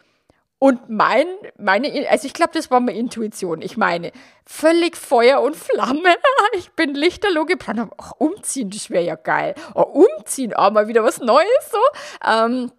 Und 0.60 0.90
mein, 0.90 1.26
meine, 1.56 2.08
also 2.10 2.26
ich 2.26 2.34
glaube, 2.34 2.50
das 2.54 2.70
war 2.70 2.80
meine 2.80 2.98
Intuition. 2.98 3.62
Ich 3.62 3.76
meine, 3.76 4.10
völlig 4.44 4.96
Feuer 4.96 5.40
und 5.40 5.56
Flamme. 5.56 6.02
Ich 6.54 6.70
bin 6.72 6.94
lichterloh 6.94 7.44
geplant. 7.44 7.92
Ach, 7.98 8.12
umziehen, 8.18 8.70
das 8.70 8.90
wäre 8.90 9.04
ja 9.04 9.16
geil. 9.16 9.54
Oh, 9.74 9.82
umziehen, 9.82 10.54
auch 10.54 10.70
mal 10.72 10.88
wieder 10.88 11.04
was 11.04 11.20
Neues 11.20 11.70
so. 11.70 11.78
Ähm, 12.26 12.72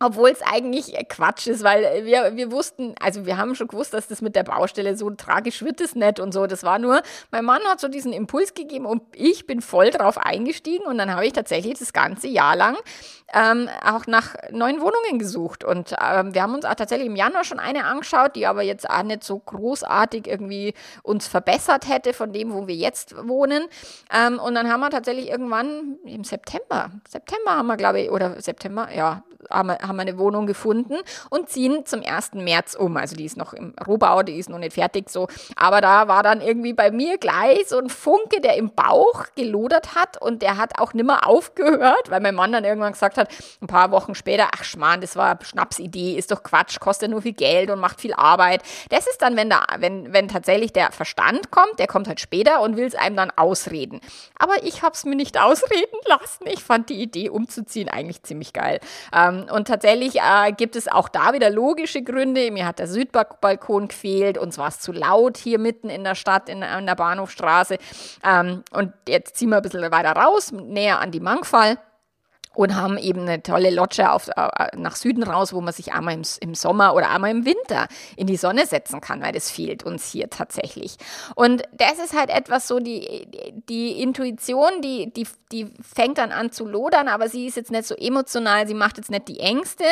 obwohl 0.00 0.30
es 0.30 0.40
eigentlich 0.42 0.94
Quatsch 1.08 1.46
ist, 1.46 1.62
weil 1.62 2.04
wir, 2.06 2.34
wir 2.34 2.50
wussten, 2.50 2.94
also 3.00 3.26
wir 3.26 3.36
haben 3.36 3.54
schon 3.54 3.68
gewusst, 3.68 3.92
dass 3.92 4.08
das 4.08 4.22
mit 4.22 4.34
der 4.34 4.44
Baustelle 4.44 4.96
so 4.96 5.10
tragisch 5.10 5.62
wird 5.62 5.80
es 5.80 5.94
nicht 5.94 6.18
und 6.18 6.32
so. 6.32 6.46
Das 6.46 6.64
war 6.64 6.78
nur, 6.78 7.02
mein 7.30 7.44
Mann 7.44 7.62
hat 7.64 7.80
so 7.80 7.88
diesen 7.88 8.12
Impuls 8.12 8.54
gegeben 8.54 8.86
und 8.86 9.02
ich 9.14 9.46
bin 9.46 9.60
voll 9.60 9.90
drauf 9.90 10.16
eingestiegen 10.16 10.86
und 10.86 10.96
dann 10.98 11.12
habe 11.12 11.26
ich 11.26 11.34
tatsächlich 11.34 11.78
das 11.78 11.92
ganze 11.92 12.28
Jahr 12.28 12.56
lang 12.56 12.76
ähm, 13.32 13.68
auch 13.84 14.06
nach 14.06 14.34
neuen 14.50 14.80
Wohnungen 14.80 15.18
gesucht. 15.18 15.64
Und 15.64 15.94
ähm, 16.02 16.34
wir 16.34 16.42
haben 16.42 16.54
uns 16.54 16.64
auch 16.64 16.74
tatsächlich 16.74 17.06
im 17.06 17.16
Januar 17.16 17.44
schon 17.44 17.58
eine 17.58 17.84
angeschaut, 17.84 18.36
die 18.36 18.46
aber 18.46 18.62
jetzt 18.62 18.88
auch 18.88 19.02
nicht 19.02 19.22
so 19.22 19.38
großartig 19.38 20.26
irgendwie 20.26 20.74
uns 21.02 21.28
verbessert 21.28 21.88
hätte 21.88 22.12
von 22.12 22.32
dem, 22.32 22.52
wo 22.52 22.66
wir 22.66 22.74
jetzt 22.74 23.14
wohnen. 23.28 23.64
Ähm, 24.12 24.38
und 24.38 24.54
dann 24.54 24.70
haben 24.70 24.80
wir 24.80 24.90
tatsächlich 24.90 25.28
irgendwann 25.28 25.98
im 26.04 26.24
September, 26.24 26.90
September 27.08 27.52
haben 27.52 27.66
wir, 27.66 27.76
glaube 27.76 28.00
ich, 28.00 28.10
oder 28.10 28.40
September, 28.40 28.88
ja, 28.94 29.22
haben 29.48 30.00
eine 30.00 30.18
Wohnung 30.18 30.46
gefunden 30.46 30.96
und 31.30 31.48
ziehen 31.48 31.86
zum 31.86 32.02
1. 32.02 32.34
März 32.34 32.74
um. 32.74 32.96
Also 32.96 33.16
die 33.16 33.24
ist 33.24 33.36
noch 33.36 33.52
im 33.52 33.74
Rohbau, 33.86 34.22
die 34.22 34.38
ist 34.38 34.48
noch 34.48 34.58
nicht 34.58 34.74
fertig 34.74 35.10
so. 35.10 35.28
Aber 35.56 35.80
da 35.80 36.08
war 36.08 36.22
dann 36.22 36.40
irgendwie 36.40 36.72
bei 36.72 36.90
mir 36.90 37.18
gleich 37.18 37.68
so 37.68 37.78
ein 37.78 37.88
Funke, 37.88 38.40
der 38.40 38.56
im 38.56 38.70
Bauch 38.70 39.26
gelodert 39.34 39.94
hat 39.94 40.20
und 40.20 40.42
der 40.42 40.56
hat 40.56 40.78
auch 40.78 40.92
nimmer 40.92 41.26
aufgehört, 41.26 42.10
weil 42.10 42.20
mein 42.20 42.34
Mann 42.34 42.52
dann 42.52 42.64
irgendwann 42.64 42.92
gesagt 42.92 43.16
hat, 43.16 43.28
ein 43.60 43.66
paar 43.66 43.90
Wochen 43.90 44.14
später, 44.14 44.48
ach 44.54 44.64
Schmarrn, 44.64 45.00
das 45.00 45.16
war 45.16 45.38
Schnapsidee, 45.42 46.16
ist 46.16 46.30
doch 46.30 46.42
Quatsch, 46.42 46.78
kostet 46.80 47.10
nur 47.10 47.22
viel 47.22 47.32
Geld 47.32 47.70
und 47.70 47.80
macht 47.80 48.00
viel 48.00 48.14
Arbeit. 48.14 48.62
Das 48.90 49.06
ist 49.06 49.22
dann, 49.22 49.36
wenn, 49.36 49.50
da, 49.50 49.64
wenn, 49.78 50.12
wenn 50.12 50.28
tatsächlich 50.28 50.72
der 50.72 50.92
Verstand 50.92 51.50
kommt, 51.50 51.78
der 51.78 51.86
kommt 51.86 52.08
halt 52.08 52.20
später 52.20 52.60
und 52.60 52.76
will 52.76 52.86
es 52.86 52.94
einem 52.94 53.16
dann 53.16 53.32
ausreden. 53.34 54.00
Aber 54.38 54.62
ich 54.62 54.82
habe 54.82 54.94
es 54.94 55.04
mir 55.04 55.16
nicht 55.16 55.40
ausreden 55.40 55.98
lassen. 56.06 56.46
Ich 56.46 56.62
fand 56.62 56.88
die 56.88 57.00
Idee 57.00 57.30
umzuziehen 57.30 57.88
eigentlich 57.88 58.22
ziemlich 58.22 58.52
geil. 58.52 58.80
Ähm, 59.12 59.29
und 59.30 59.68
tatsächlich 59.68 60.16
äh, 60.16 60.52
gibt 60.52 60.76
es 60.76 60.88
auch 60.88 61.08
da 61.08 61.32
wieder 61.32 61.50
logische 61.50 62.02
Gründe. 62.02 62.50
Mir 62.50 62.66
hat 62.66 62.78
der 62.78 62.86
Südbalkon 62.86 63.88
gefehlt, 63.88 64.38
uns 64.38 64.58
war 64.58 64.68
es 64.68 64.80
zu 64.80 64.92
laut 64.92 65.36
hier 65.36 65.58
mitten 65.58 65.90
in 65.90 66.04
der 66.04 66.14
Stadt, 66.14 66.48
in, 66.48 66.62
in 66.62 66.86
der 66.86 66.94
Bahnhofstraße. 66.94 67.78
Ähm, 68.24 68.62
und 68.72 68.92
jetzt 69.08 69.36
ziehen 69.36 69.50
wir 69.50 69.56
ein 69.56 69.62
bisschen 69.62 69.82
weiter 69.90 70.12
raus, 70.12 70.52
näher 70.52 71.00
an 71.00 71.10
die 71.10 71.20
Mangfall 71.20 71.78
und 72.54 72.74
haben 72.74 72.98
eben 72.98 73.22
eine 73.22 73.42
tolle 73.42 73.70
Lodge 73.70 74.10
auf, 74.10 74.28
äh, 74.28 74.76
nach 74.76 74.96
Süden 74.96 75.22
raus, 75.22 75.52
wo 75.52 75.60
man 75.60 75.72
sich 75.72 75.92
einmal 75.92 76.14
im, 76.14 76.22
im, 76.40 76.54
Sommer 76.54 76.94
oder 76.94 77.10
einmal 77.10 77.30
im 77.30 77.44
Winter 77.44 77.86
in 78.16 78.26
die 78.26 78.36
Sonne 78.36 78.66
setzen 78.66 79.00
kann, 79.00 79.22
weil 79.22 79.32
das 79.32 79.50
fehlt 79.50 79.84
uns 79.84 80.10
hier 80.10 80.30
tatsächlich. 80.30 80.96
Und 81.36 81.62
das 81.72 81.98
ist 82.04 82.16
halt 82.16 82.30
etwas 82.30 82.66
so, 82.66 82.80
die, 82.80 83.28
die 83.68 84.02
Intuition, 84.02 84.82
die, 84.82 85.12
die, 85.12 85.28
die 85.52 85.68
fängt 85.80 86.18
dann 86.18 86.32
an 86.32 86.50
zu 86.50 86.66
lodern, 86.66 87.06
aber 87.06 87.28
sie 87.28 87.46
ist 87.46 87.56
jetzt 87.56 87.70
nicht 87.70 87.84
so 87.84 87.94
emotional, 87.94 88.66
sie 88.66 88.74
macht 88.74 88.96
jetzt 88.96 89.10
nicht 89.10 89.28
die 89.28 89.40
Ängste. 89.40 89.84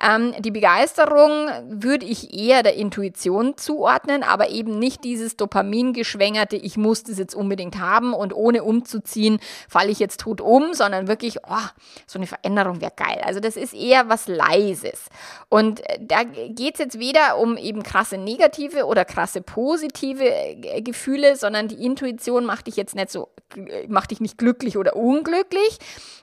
Ähm, 0.00 0.34
die 0.38 0.52
Begeisterung 0.52 1.48
würde 1.68 2.06
ich 2.06 2.32
eher 2.32 2.62
der 2.62 2.76
Intuition 2.76 3.56
zuordnen, 3.56 4.22
aber 4.22 4.50
eben 4.50 4.78
nicht 4.78 5.02
dieses 5.02 5.36
Dopamingeschwängerte, 5.36 6.56
ich 6.56 6.76
muss 6.76 7.02
das 7.02 7.18
jetzt 7.18 7.34
unbedingt 7.34 7.80
haben 7.80 8.14
und 8.14 8.32
ohne 8.34 8.62
umzuziehen 8.62 9.40
falle 9.68 9.90
ich 9.90 9.98
jetzt 9.98 10.20
tot 10.20 10.40
um, 10.40 10.74
sondern 10.74 11.08
wirklich, 11.08 11.38
oh, 11.44 11.68
so 12.06 12.18
eine 12.18 12.26
Veränderung 12.26 12.80
wäre 12.80 12.92
geil. 12.94 13.20
Also 13.24 13.40
das 13.40 13.56
ist 13.56 13.74
eher 13.74 14.08
was 14.08 14.28
Leises. 14.28 15.06
Und 15.48 15.80
äh, 15.88 15.98
da 16.00 16.24
geht 16.24 16.74
es 16.74 16.80
jetzt 16.80 16.98
weder 16.98 17.38
um 17.38 17.56
eben 17.56 17.82
krasse 17.82 18.18
negative 18.18 18.86
oder 18.86 19.04
krasse 19.04 19.40
positive 19.40 20.24
äh, 20.24 20.82
Gefühle, 20.82 21.36
sondern 21.36 21.68
die 21.68 21.84
Intuition 21.84 22.44
macht 22.44 22.66
dich 22.66 22.76
jetzt 22.76 22.94
nicht 22.94 23.10
so, 23.10 23.28
äh, 23.56 23.86
macht 23.88 24.10
dich 24.10 24.20
nicht 24.20 24.38
glücklich 24.38 24.76
oder 24.76 24.96
unglücklich, 24.96 25.78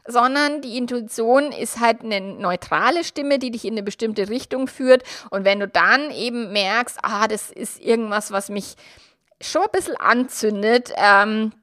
sondern 0.07 0.61
die 0.61 0.77
Intuition 0.77 1.51
ist 1.51 1.79
halt 1.79 2.01
eine 2.03 2.21
neutrale 2.21 3.03
Stimme, 3.03 3.39
die 3.39 3.51
dich 3.51 3.65
in 3.65 3.73
eine 3.73 3.83
bestimmte 3.83 4.29
Richtung 4.29 4.67
führt. 4.67 5.03
Und 5.29 5.45
wenn 5.45 5.59
du 5.59 5.67
dann 5.67 6.11
eben 6.11 6.51
merkst, 6.51 6.99
ah, 7.01 7.27
das 7.27 7.51
ist 7.51 7.79
irgendwas, 7.79 8.31
was 8.31 8.49
mich 8.49 8.75
schon 9.41 9.63
ein 9.63 9.71
bisschen 9.71 9.97
anzündet, 9.97 10.93
ähm, 10.97 11.53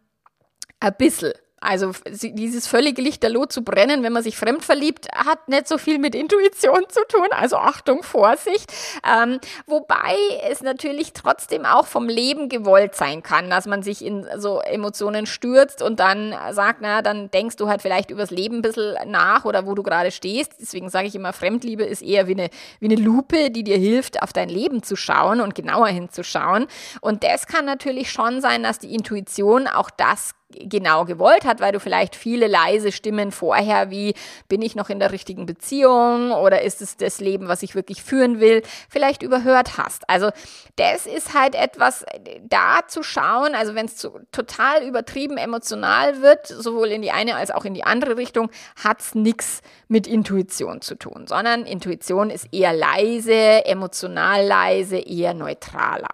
ein 0.81 0.95
bisschen. 0.97 1.33
Also 1.61 1.93
dieses 2.13 2.69
völlige 2.69 3.03
Lichterloh 3.03 3.47
zu 3.47 3.63
brennen, 3.63 4.03
wenn 4.05 4.13
man 4.13 4.23
sich 4.23 4.37
fremd 4.37 4.65
verliebt, 4.65 5.09
hat 5.13 5.49
nicht 5.49 5.67
so 5.67 5.77
viel 5.77 5.99
mit 5.99 6.15
Intuition 6.15 6.85
zu 6.89 7.01
tun. 7.09 7.27
Also 7.31 7.57
Achtung, 7.57 8.03
Vorsicht. 8.05 8.73
Ähm, 9.05 9.41
wobei 9.67 10.17
es 10.49 10.63
natürlich 10.63 11.13
trotzdem 11.15 11.65
auch 11.65 11.87
vom 11.87 12.09
Leben 12.09 12.49
gewollt 12.49 12.95
sein 12.95 13.23
kann, 13.23 13.51
dass 13.51 13.67
man 13.67 13.83
sich 13.83 14.05
in 14.05 14.27
so 14.37 14.61
Emotionen 14.61 15.27
stürzt 15.27 15.83
und 15.83 15.99
dann 15.99 16.35
sagt, 16.53 16.79
na, 16.81 17.03
dann 17.03 17.31
denkst 17.31 17.57
du 17.57 17.69
halt 17.69 17.83
vielleicht 17.83 18.11
übers 18.11 18.31
Leben 18.31 18.59
ein 18.59 18.63
bisschen 18.63 18.95
nach 19.11 19.45
oder 19.45 19.67
wo 19.67 19.75
du 19.75 19.83
gerade 19.83 20.13
stehst. 20.13 20.53
Deswegen 20.61 20.91
sage 20.91 21.09
ich 21.09 21.15
immer, 21.17 21.33
Fremdliebe 21.33 21.83
ist 21.83 22.03
eher 22.03 22.29
wie 22.29 22.33
eine, 22.33 22.51
wie 22.79 22.87
eine 22.87 23.03
Lupe, 23.03 23.51
die 23.51 23.65
dir 23.65 23.79
hilft, 23.79 24.23
auf 24.23 24.33
dein 24.33 24.49
Leben 24.49 24.85
zu 24.85 24.95
schauen 24.95 25.41
und 25.41 25.57
genauer 25.57 25.89
hinzuschauen. 25.89 26.67
Und 27.01 27.25
das 27.25 27.47
kann 27.47 27.65
natürlich 27.65 28.13
schon 28.13 28.41
sein, 28.41 28.63
dass 28.63 28.79
die 28.79 28.95
Intuition 28.95 29.67
auch 29.67 29.91
das 29.91 30.35
genau 30.51 31.05
gewollt 31.05 31.45
hat, 31.45 31.61
weil 31.61 31.73
du 31.73 31.81
vielleicht 31.81 32.17
viele 32.17 32.47
leise 32.47 32.91
Stimmen 32.91 33.33
vorher 33.33 33.91
wie 33.91 34.15
bin 34.49 34.63
ich 34.63 34.75
noch 34.75 34.89
in 34.89 34.99
der 34.99 35.13
richtigen 35.13 35.45
Beziehung 35.45 36.33
oder 36.33 36.63
ist 36.63 36.81
es 36.81 36.97
das 36.97 37.21
Leben, 37.21 37.49
was 37.49 37.63
ich 37.63 37.75
wirklich 37.75 38.03
führen 38.03 38.41
will, 38.41 38.63
vielleicht 38.89 39.23
überhört 39.23 39.77
hast. 39.77 40.09
Also 40.09 40.31
das 40.77 41.07
ist 41.07 41.35
halt 41.35 41.55
etwas 41.55 42.05
da 42.43 42.81
zu 42.87 43.03
schauen, 43.03 43.55
also 43.55 43.75
wenn 43.75 43.87
es 43.87 44.09
total 44.33 44.87
übertrieben 44.87 45.37
emotional 45.37 46.23
wird, 46.23 46.47
sowohl 46.47 46.89
in 46.89 47.03
die 47.03 47.11
eine 47.11 47.37
als 47.37 47.51
auch 47.51 47.65
in 47.65 47.75
die 47.75 47.85
andere 47.85 48.17
Richtung, 48.17 48.51
hat 48.83 49.01
es 49.01 49.15
nichts 49.15 49.61
mit 49.89 50.07
Intuition 50.07 50.81
zu 50.81 50.95
tun, 50.95 51.27
sondern 51.27 51.67
Intuition 51.67 52.31
ist 52.31 52.49
eher 52.53 52.73
leise, 52.73 53.65
emotional 53.67 54.47
leise, 54.47 54.97
eher 54.97 55.35
neutraler. 55.35 56.09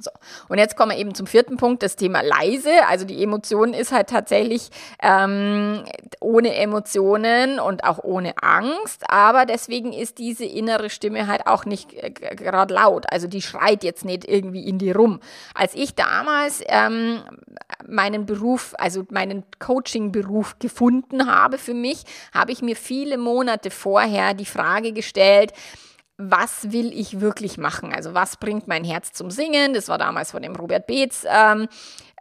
So. 0.00 0.10
Und 0.48 0.58
jetzt 0.58 0.76
kommen 0.76 0.92
wir 0.92 0.98
eben 0.98 1.14
zum 1.14 1.26
vierten 1.26 1.56
Punkt, 1.56 1.82
das 1.82 1.96
Thema 1.96 2.22
leise. 2.22 2.86
Also 2.88 3.04
die 3.04 3.22
Emotion 3.22 3.74
ist 3.74 3.92
halt 3.92 4.08
tatsächlich 4.08 4.70
ähm, 5.02 5.84
ohne 6.20 6.54
Emotionen 6.54 7.60
und 7.60 7.84
auch 7.84 7.98
ohne 8.02 8.34
Angst, 8.42 9.04
aber 9.08 9.46
deswegen 9.46 9.92
ist 9.92 10.18
diese 10.18 10.44
innere 10.44 10.90
Stimme 10.90 11.26
halt 11.26 11.46
auch 11.46 11.64
nicht 11.64 11.92
äh, 11.92 12.10
gerade 12.10 12.74
laut. 12.74 13.06
Also 13.10 13.26
die 13.26 13.42
schreit 13.42 13.84
jetzt 13.84 14.04
nicht 14.04 14.26
irgendwie 14.26 14.66
in 14.66 14.78
die 14.78 14.90
rum. 14.90 15.20
Als 15.54 15.74
ich 15.74 15.94
damals 15.94 16.62
ähm, 16.66 17.22
meinen 17.86 18.26
Beruf, 18.26 18.74
also 18.78 19.04
meinen 19.10 19.44
Coaching-Beruf 19.58 20.58
gefunden 20.58 21.30
habe 21.30 21.58
für 21.58 21.74
mich, 21.74 22.04
habe 22.32 22.52
ich 22.52 22.62
mir 22.62 22.76
viele 22.76 23.18
Monate 23.18 23.70
vorher 23.70 24.34
die 24.34 24.46
Frage 24.46 24.92
gestellt, 24.92 25.52
was 26.20 26.72
will 26.72 26.92
ich 26.92 27.20
wirklich 27.20 27.56
machen? 27.56 27.92
Also 27.94 28.14
was 28.14 28.36
bringt 28.36 28.68
mein 28.68 28.84
Herz 28.84 29.12
zum 29.12 29.30
Singen? 29.30 29.72
Das 29.72 29.88
war 29.88 29.98
damals 29.98 30.32
von 30.32 30.42
dem 30.42 30.54
Robert 30.54 30.86
Beetz. 30.86 31.24
Ähm, 31.28 31.68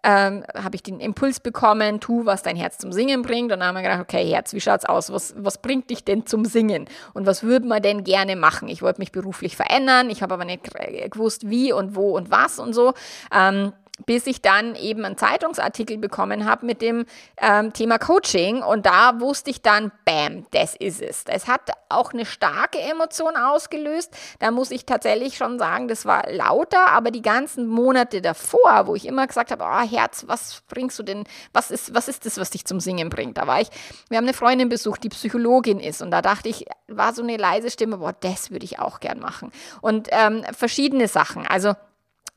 ähm, 0.02 0.46
habe 0.56 0.76
ich 0.76 0.84
den 0.84 1.02
Impuls 1.02 1.42
bekommen, 1.42 2.00
tu, 2.00 2.26
was 2.26 2.42
dein 2.42 2.56
Herz 2.56 2.78
zum 2.78 2.94
Singen 2.94 3.22
bringt. 3.22 3.52
Und 3.52 3.60
dann 3.60 3.68
haben 3.68 3.76
wir 3.76 3.82
gedacht, 3.82 4.00
okay, 4.00 4.26
Herz, 4.26 4.54
wie 4.54 4.62
schaut's 4.62 4.86
aus? 4.86 5.12
Was, 5.12 5.34
was 5.38 5.58
bringt 5.58 5.90
dich 5.90 6.06
denn 6.06 6.26
zum 6.26 6.46
Singen? 6.46 6.88
Und 7.14 7.26
was 7.26 7.44
würde 7.44 7.68
man 7.68 7.82
denn 7.82 8.06
gerne 8.06 8.38
machen? 8.38 8.70
Ich 8.70 8.82
wollte 8.82 9.02
mich 9.02 9.12
beruflich 9.12 9.58
verändern, 9.58 10.10
ich 10.10 10.22
habe 10.22 10.34
aber 10.34 10.46
nicht 10.46 10.64
gewusst, 11.12 11.50
wie 11.50 11.74
und 11.74 11.96
wo 11.96 12.16
und 12.16 12.32
was 12.32 12.60
und 12.60 12.74
so. 12.74 12.94
Ähm, 13.34 13.74
bis 14.06 14.28
ich 14.28 14.42
dann 14.42 14.76
eben 14.76 15.06
einen 15.06 15.18
Zeitungsartikel 15.18 15.98
bekommen 15.98 16.46
habe 16.50 16.66
mit 16.66 16.82
dem 16.82 17.06
ähm, 17.38 17.74
Thema 17.74 17.98
Coaching 17.98 18.62
und 18.62 18.86
da 18.86 19.20
wusste 19.20 19.50
ich 19.50 19.62
dann, 19.62 19.92
bam, 20.06 20.46
das 20.52 20.76
ist 20.76 21.02
es. 21.02 21.24
Es 21.28 21.48
hat 21.48 21.72
auch 21.90 22.14
eine 22.14 22.26
starke 22.26 22.80
Emotion 22.80 23.36
ausgelöst. 23.36 24.16
Da 24.40 24.52
muss 24.52 24.72
ich 24.72 24.86
tatsächlich 24.86 25.38
schon 25.38 25.60
sagen, 25.60 25.88
das 25.88 26.06
war 26.06 26.30
lauter, 26.32 26.90
aber 26.90 27.12
die 27.12 27.22
ganzen 27.22 27.68
Monate 27.68 28.22
davor, 28.22 28.88
wo 28.88 28.96
ich 28.96 29.08
immer 29.08 29.28
gesagt 29.28 29.52
habe, 29.52 29.64
oh 29.64 29.90
Herz, 29.90 30.24
was 30.28 30.62
bringst 30.68 30.98
du 31.00 31.04
denn, 31.04 31.24
was 31.52 31.72
ist, 31.72 31.94
was 31.94 32.08
ist 32.08 32.26
das, 32.26 32.38
was 32.38 32.52
dich 32.52 32.66
zum 32.66 32.80
Singen 32.80 33.10
bringt? 33.10 33.38
Da 33.38 33.48
war 33.48 33.62
ich, 33.62 33.70
wir 34.10 34.18
haben 34.18 34.26
eine 34.26 34.34
Freundin 34.34 34.70
besucht, 34.70 35.04
die 35.04 35.10
Psychologin 35.10 35.80
ist 35.80 36.02
und 36.02 36.12
da 36.12 36.22
dachte 36.22 36.50
ich, 36.50 36.66
war 36.88 37.14
so 37.14 37.24
eine 37.24 37.38
leise 37.38 37.72
Stimme, 37.72 37.98
boah, 37.98 38.14
das 38.20 38.52
würde 38.52 38.66
ich 38.66 38.80
auch 38.80 39.00
gern 39.00 39.20
machen. 39.20 39.52
Und 39.82 40.10
ähm, 40.12 40.44
verschiedene 40.54 41.08
Sachen, 41.08 41.46
also 41.48 41.74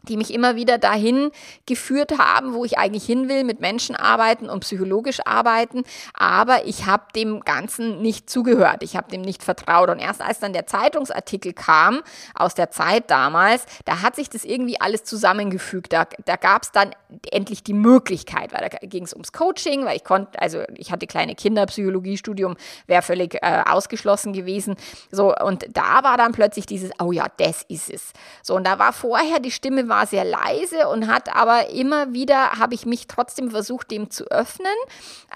die 0.09 0.17
mich 0.17 0.33
immer 0.33 0.57
wieder 0.57 0.79
dahin 0.79 1.31
geführt 1.67 2.19
haben, 2.19 2.55
wo 2.55 2.65
ich 2.65 2.79
eigentlich 2.79 3.05
hin 3.05 3.29
will, 3.29 3.45
mit 3.45 3.61
Menschen 3.61 3.95
arbeiten 3.97 4.49
und 4.49 4.61
psychologisch 4.61 5.21
arbeiten. 5.25 5.85
Aber 6.15 6.67
ich 6.67 6.87
habe 6.87 7.05
dem 7.15 7.41
Ganzen 7.41 8.03
nicht 8.03 8.29
zugehört. 8.29 8.83
Ich 8.83 8.97
habe 8.97 9.11
dem 9.11 9.23
nicht 9.23 9.43
vertraut. 9.43 9.91
Und 9.91 9.99
erst 9.99 10.21
als 10.21 10.41
dann 10.41 10.53
der 10.53 10.67
Zeitungsartikel 10.67 11.53
kam, 11.53 12.03
aus 12.35 12.55
der 12.55 12.71
Zeit 12.71 13.11
damals, 13.11 13.67
da 13.85 14.03
hat 14.03 14.17
sich 14.17 14.29
das 14.29 14.45
irgendwie 14.45 14.81
alles 14.81 15.05
zusammengefügt. 15.05 15.93
Da, 15.93 16.07
da 16.25 16.37
gab 16.37 16.63
es 16.63 16.73
dann 16.73 16.91
endlich 17.31 17.63
die 17.63 17.75
Möglichkeit, 17.75 18.53
weil 18.53 18.69
da 18.69 18.79
ging 18.87 19.05
es 19.05 19.13
ums 19.13 19.33
Coaching, 19.33 19.85
weil 19.85 19.97
ich 19.97 20.05
konnte, 20.05 20.41
also 20.41 20.63
ich 20.77 20.91
hatte 20.91 21.07
kleine 21.07 21.35
Kinder, 21.35 21.67
Psychologiestudium 21.67 22.57
wäre 22.87 23.03
völlig 23.03 23.35
äh, 23.43 23.63
ausgeschlossen 23.67 24.33
gewesen. 24.33 24.77
So, 25.11 25.35
und 25.37 25.67
da 25.73 26.03
war 26.03 26.17
dann 26.17 26.33
plötzlich 26.33 26.67
dieses, 26.67 26.91
oh 27.01 27.13
ja, 27.13 27.27
das 27.37 27.63
ist 27.69 27.91
es. 27.91 28.13
So, 28.43 28.57
und 28.57 28.67
da 28.67 28.79
war 28.79 28.93
vorher 28.93 29.39
die 29.39 29.51
Stimme 29.51 29.89
war 29.93 30.07
sehr 30.07 30.25
leise 30.25 30.89
und 30.89 31.07
hat 31.07 31.35
aber 31.37 31.69
immer 31.69 32.15
wieder, 32.15 32.53
habe 32.53 32.75
ich 32.75 32.87
mich 32.87 33.09
trotzdem 33.09 33.51
versucht, 33.51 33.91
dem 33.91 34.11
zu 34.11 34.25
öffnen. 34.31 34.73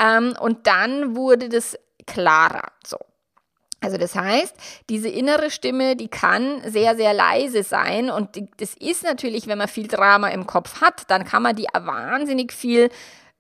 Ähm, 0.02 0.34
und 0.40 0.66
dann 0.66 1.14
wurde 1.14 1.50
das 1.50 1.78
klarer. 2.06 2.72
So. 2.82 2.96
Also 3.80 3.98
das 3.98 4.14
heißt, 4.14 4.56
diese 4.88 5.10
innere 5.10 5.50
Stimme, 5.50 5.94
die 5.94 6.08
kann 6.08 6.62
sehr, 6.64 6.96
sehr 6.96 7.12
leise 7.12 7.62
sein 7.62 8.08
und 8.08 8.34
die, 8.34 8.48
das 8.56 8.74
ist 8.74 9.04
natürlich, 9.04 9.46
wenn 9.46 9.58
man 9.58 9.68
viel 9.68 9.88
Drama 9.88 10.28
im 10.28 10.46
Kopf 10.46 10.80
hat, 10.80 11.02
dann 11.08 11.26
kann 11.26 11.42
man 11.42 11.54
die 11.54 11.66
wahnsinnig 11.74 12.54
viel 12.54 12.88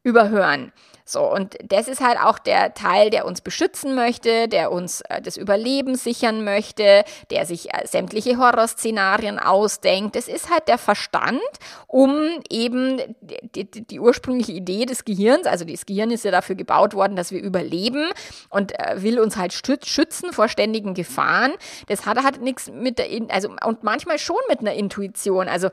überhören. 0.02 0.72
So, 1.08 1.22
und 1.32 1.56
das 1.62 1.86
ist 1.86 2.00
halt 2.00 2.18
auch 2.18 2.40
der 2.40 2.74
Teil, 2.74 3.10
der 3.10 3.26
uns 3.26 3.40
beschützen 3.40 3.94
möchte, 3.94 4.48
der 4.48 4.72
uns 4.72 5.02
äh, 5.02 5.22
das 5.22 5.36
Überleben 5.36 5.94
sichern 5.94 6.42
möchte, 6.42 7.04
der 7.30 7.46
sich 7.46 7.72
äh, 7.72 7.86
sämtliche 7.86 8.38
Horrorszenarien 8.38 9.38
ausdenkt. 9.38 10.16
Das 10.16 10.26
ist 10.26 10.50
halt 10.50 10.66
der 10.66 10.78
Verstand, 10.78 11.40
um 11.86 12.10
eben 12.50 13.00
die, 13.20 13.70
die, 13.70 13.86
die, 13.86 14.00
ursprüngliche 14.00 14.50
Idee 14.50 14.84
des 14.84 15.04
Gehirns, 15.04 15.46
also 15.46 15.64
das 15.64 15.86
Gehirn 15.86 16.10
ist 16.10 16.24
ja 16.24 16.32
dafür 16.32 16.56
gebaut 16.56 16.94
worden, 16.94 17.14
dass 17.14 17.30
wir 17.30 17.40
überleben 17.40 18.08
und 18.50 18.76
äh, 18.76 19.00
will 19.00 19.20
uns 19.20 19.36
halt 19.36 19.52
schützen 19.52 20.32
vor 20.32 20.48
ständigen 20.48 20.94
Gefahren. 20.94 21.52
Das 21.86 22.04
hat 22.04 22.20
halt 22.20 22.42
nichts 22.42 22.68
mit 22.68 22.98
der, 22.98 23.06
also 23.28 23.50
und 23.64 23.84
manchmal 23.84 24.18
schon 24.18 24.40
mit 24.48 24.58
einer 24.58 24.74
Intuition. 24.74 25.46
Also 25.46 25.68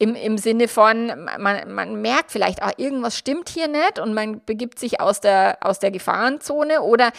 im, 0.00 0.14
im 0.14 0.38
Sinne 0.38 0.66
von, 0.66 1.12
man, 1.38 1.72
man 1.72 2.00
merkt 2.00 2.32
vielleicht, 2.32 2.62
ah, 2.62 2.72
irgendwas 2.78 3.18
stimmt 3.18 3.50
hier 3.50 3.68
nicht 3.68 3.98
und 3.98 4.14
man 4.14 4.40
begibt 4.46 4.78
sich 4.78 4.98
aus 4.98 5.20
der, 5.20 5.58
aus 5.60 5.78
der 5.78 5.90
Gefahrenzone. 5.90 6.80
Oder 6.80 7.12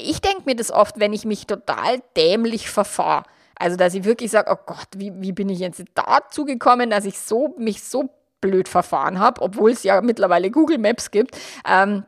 ich 0.00 0.22
denke 0.22 0.44
mir 0.46 0.56
das 0.56 0.72
oft, 0.72 0.98
wenn 0.98 1.12
ich 1.12 1.26
mich 1.26 1.46
total 1.46 2.00
dämlich 2.16 2.70
verfahre. 2.70 3.24
Also, 3.58 3.76
dass 3.76 3.92
ich 3.92 4.04
wirklich 4.04 4.30
sage, 4.30 4.50
oh 4.50 4.62
Gott, 4.64 4.88
wie, 4.96 5.12
wie 5.16 5.32
bin 5.32 5.50
ich 5.50 5.58
jetzt 5.58 5.84
dazu 5.94 6.46
gekommen, 6.46 6.88
dass 6.88 7.04
ich 7.04 7.18
so, 7.18 7.54
mich 7.58 7.82
so 7.82 8.08
blöd 8.40 8.68
verfahren 8.68 9.18
habe, 9.18 9.42
obwohl 9.42 9.72
es 9.72 9.82
ja 9.82 10.00
mittlerweile 10.00 10.50
Google 10.50 10.78
Maps 10.78 11.10
gibt. 11.10 11.36
Ähm, 11.68 12.04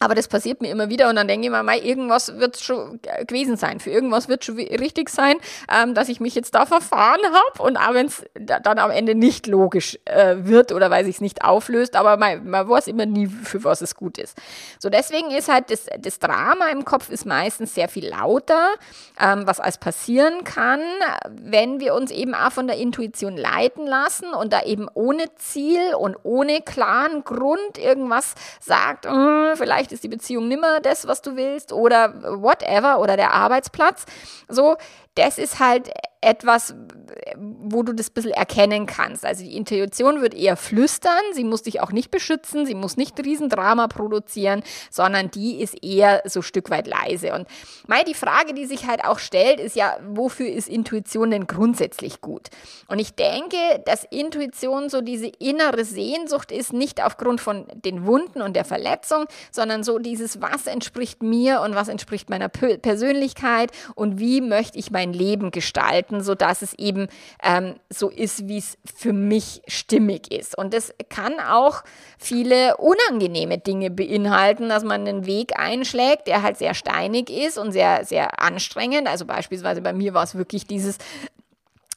aber 0.00 0.14
das 0.14 0.28
passiert 0.28 0.60
mir 0.60 0.70
immer 0.70 0.88
wieder 0.88 1.08
und 1.08 1.16
dann 1.16 1.28
denke 1.28 1.46
ich 1.46 1.50
mir, 1.50 1.62
mal, 1.62 1.78
irgendwas 1.78 2.38
wird 2.38 2.58
schon 2.58 3.00
gewesen 3.26 3.56
sein. 3.56 3.80
Für 3.80 3.90
irgendwas 3.90 4.28
wird 4.28 4.44
schon 4.44 4.56
richtig 4.56 5.08
sein, 5.08 5.36
ähm, 5.72 5.94
dass 5.94 6.08
ich 6.08 6.20
mich 6.20 6.34
jetzt 6.34 6.54
da 6.54 6.66
verfahren 6.66 7.20
habe 7.24 7.62
und 7.62 7.76
auch 7.76 7.94
wenn 7.94 8.06
es 8.06 8.24
dann 8.34 8.78
am 8.78 8.90
Ende 8.90 9.14
nicht 9.14 9.46
logisch 9.46 9.98
äh, 10.04 10.36
wird 10.38 10.72
oder 10.72 10.90
weil 10.90 11.04
sich 11.04 11.16
es 11.16 11.20
nicht 11.20 11.44
auflöst, 11.44 11.96
aber 11.96 12.16
man, 12.16 12.48
man 12.48 12.68
weiß 12.68 12.86
immer 12.86 13.06
nie, 13.06 13.26
für 13.26 13.64
was 13.64 13.80
es 13.80 13.94
gut 13.94 14.18
ist. 14.18 14.38
So 14.78 14.88
deswegen 14.88 15.30
ist 15.30 15.48
halt 15.48 15.70
das, 15.70 15.86
das 15.98 16.18
Drama 16.18 16.68
im 16.68 16.84
Kopf 16.84 17.10
ist 17.10 17.26
meistens 17.26 17.74
sehr 17.74 17.88
viel 17.88 18.08
lauter, 18.08 18.68
ähm, 19.20 19.46
was 19.46 19.60
als 19.60 19.78
passieren 19.78 20.44
kann, 20.44 20.80
wenn 21.28 21.80
wir 21.80 21.94
uns 21.94 22.10
eben 22.10 22.34
auch 22.34 22.52
von 22.52 22.66
der 22.66 22.76
Intuition 22.76 23.36
leiten 23.36 23.86
lassen 23.86 24.32
und 24.32 24.52
da 24.52 24.62
eben 24.62 24.88
ohne 24.94 25.24
Ziel 25.36 25.94
und 25.98 26.16
ohne 26.22 26.60
klaren 26.60 27.24
Grund 27.24 27.78
irgendwas 27.78 28.34
sagt, 28.60 29.06
äh, 29.06 29.56
vielleicht 29.56 29.87
vielleicht 29.88 29.92
ist 29.92 30.04
die 30.04 30.08
Beziehung 30.08 30.48
nimmer 30.48 30.80
das, 30.80 31.06
was 31.06 31.22
du 31.22 31.36
willst 31.36 31.72
oder 31.72 32.42
whatever 32.42 33.00
oder 33.00 33.16
der 33.16 33.32
Arbeitsplatz. 33.32 34.04
So, 34.48 34.76
das 35.18 35.38
ist 35.38 35.58
halt 35.58 35.90
etwas, 36.20 36.74
wo 37.36 37.82
du 37.82 37.92
das 37.92 38.10
ein 38.10 38.14
bisschen 38.14 38.32
erkennen 38.32 38.86
kannst. 38.86 39.24
Also 39.24 39.44
die 39.44 39.56
Intuition 39.56 40.20
wird 40.20 40.34
eher 40.34 40.56
flüstern, 40.56 41.22
sie 41.32 41.44
muss 41.44 41.62
dich 41.62 41.80
auch 41.80 41.92
nicht 41.92 42.10
beschützen, 42.10 42.66
sie 42.66 42.74
muss 42.74 42.96
nicht 42.96 43.18
Riesendrama 43.24 43.86
produzieren, 43.86 44.62
sondern 44.90 45.30
die 45.30 45.60
ist 45.60 45.82
eher 45.82 46.22
so 46.24 46.40
ein 46.40 46.44
Stück 46.44 46.70
weit 46.70 46.86
leise. 46.86 47.34
Und 47.34 47.46
mal 47.86 48.02
die 48.04 48.14
Frage, 48.14 48.54
die 48.54 48.66
sich 48.66 48.86
halt 48.86 49.04
auch 49.04 49.18
stellt, 49.18 49.60
ist 49.60 49.76
ja, 49.76 49.96
wofür 50.08 50.48
ist 50.48 50.68
Intuition 50.68 51.30
denn 51.30 51.46
grundsätzlich 51.46 52.20
gut? 52.20 52.48
Und 52.88 52.98
ich 52.98 53.14
denke, 53.14 53.56
dass 53.84 54.04
Intuition 54.04 54.88
so 54.88 55.00
diese 55.00 55.28
innere 55.38 55.84
Sehnsucht 55.84 56.50
ist, 56.50 56.72
nicht 56.72 57.04
aufgrund 57.04 57.40
von 57.40 57.66
den 57.74 58.06
Wunden 58.06 58.42
und 58.42 58.56
der 58.56 58.64
Verletzung, 58.64 59.26
sondern 59.52 59.84
so 59.84 59.98
dieses, 59.98 60.40
was 60.40 60.66
entspricht 60.66 61.22
mir 61.22 61.60
und 61.60 61.74
was 61.74 61.88
entspricht 61.88 62.28
meiner 62.30 62.48
Persönlichkeit 62.48 63.70
und 63.94 64.18
wie 64.18 64.40
möchte 64.40 64.78
ich 64.78 64.90
mein 64.90 65.07
mein 65.08 65.12
Leben 65.12 65.50
gestalten, 65.50 66.22
sodass 66.22 66.62
es 66.62 66.74
eben 66.74 67.08
ähm, 67.42 67.74
so 67.90 68.10
ist, 68.10 68.48
wie 68.48 68.58
es 68.58 68.78
für 68.84 69.12
mich 69.12 69.62
stimmig 69.66 70.32
ist. 70.32 70.56
Und 70.56 70.74
das 70.74 70.94
kann 71.08 71.40
auch 71.40 71.82
viele 72.18 72.76
unangenehme 72.76 73.58
Dinge 73.58 73.90
beinhalten, 73.90 74.68
dass 74.68 74.84
man 74.84 75.06
einen 75.06 75.26
Weg 75.26 75.58
einschlägt, 75.58 76.26
der 76.26 76.42
halt 76.42 76.58
sehr 76.58 76.74
steinig 76.74 77.30
ist 77.30 77.58
und 77.58 77.72
sehr, 77.72 78.04
sehr 78.04 78.40
anstrengend. 78.40 79.08
Also 79.08 79.24
beispielsweise 79.24 79.80
bei 79.80 79.92
mir 79.92 80.14
war 80.14 80.24
es 80.24 80.34
wirklich 80.34 80.66
dieses 80.66 80.98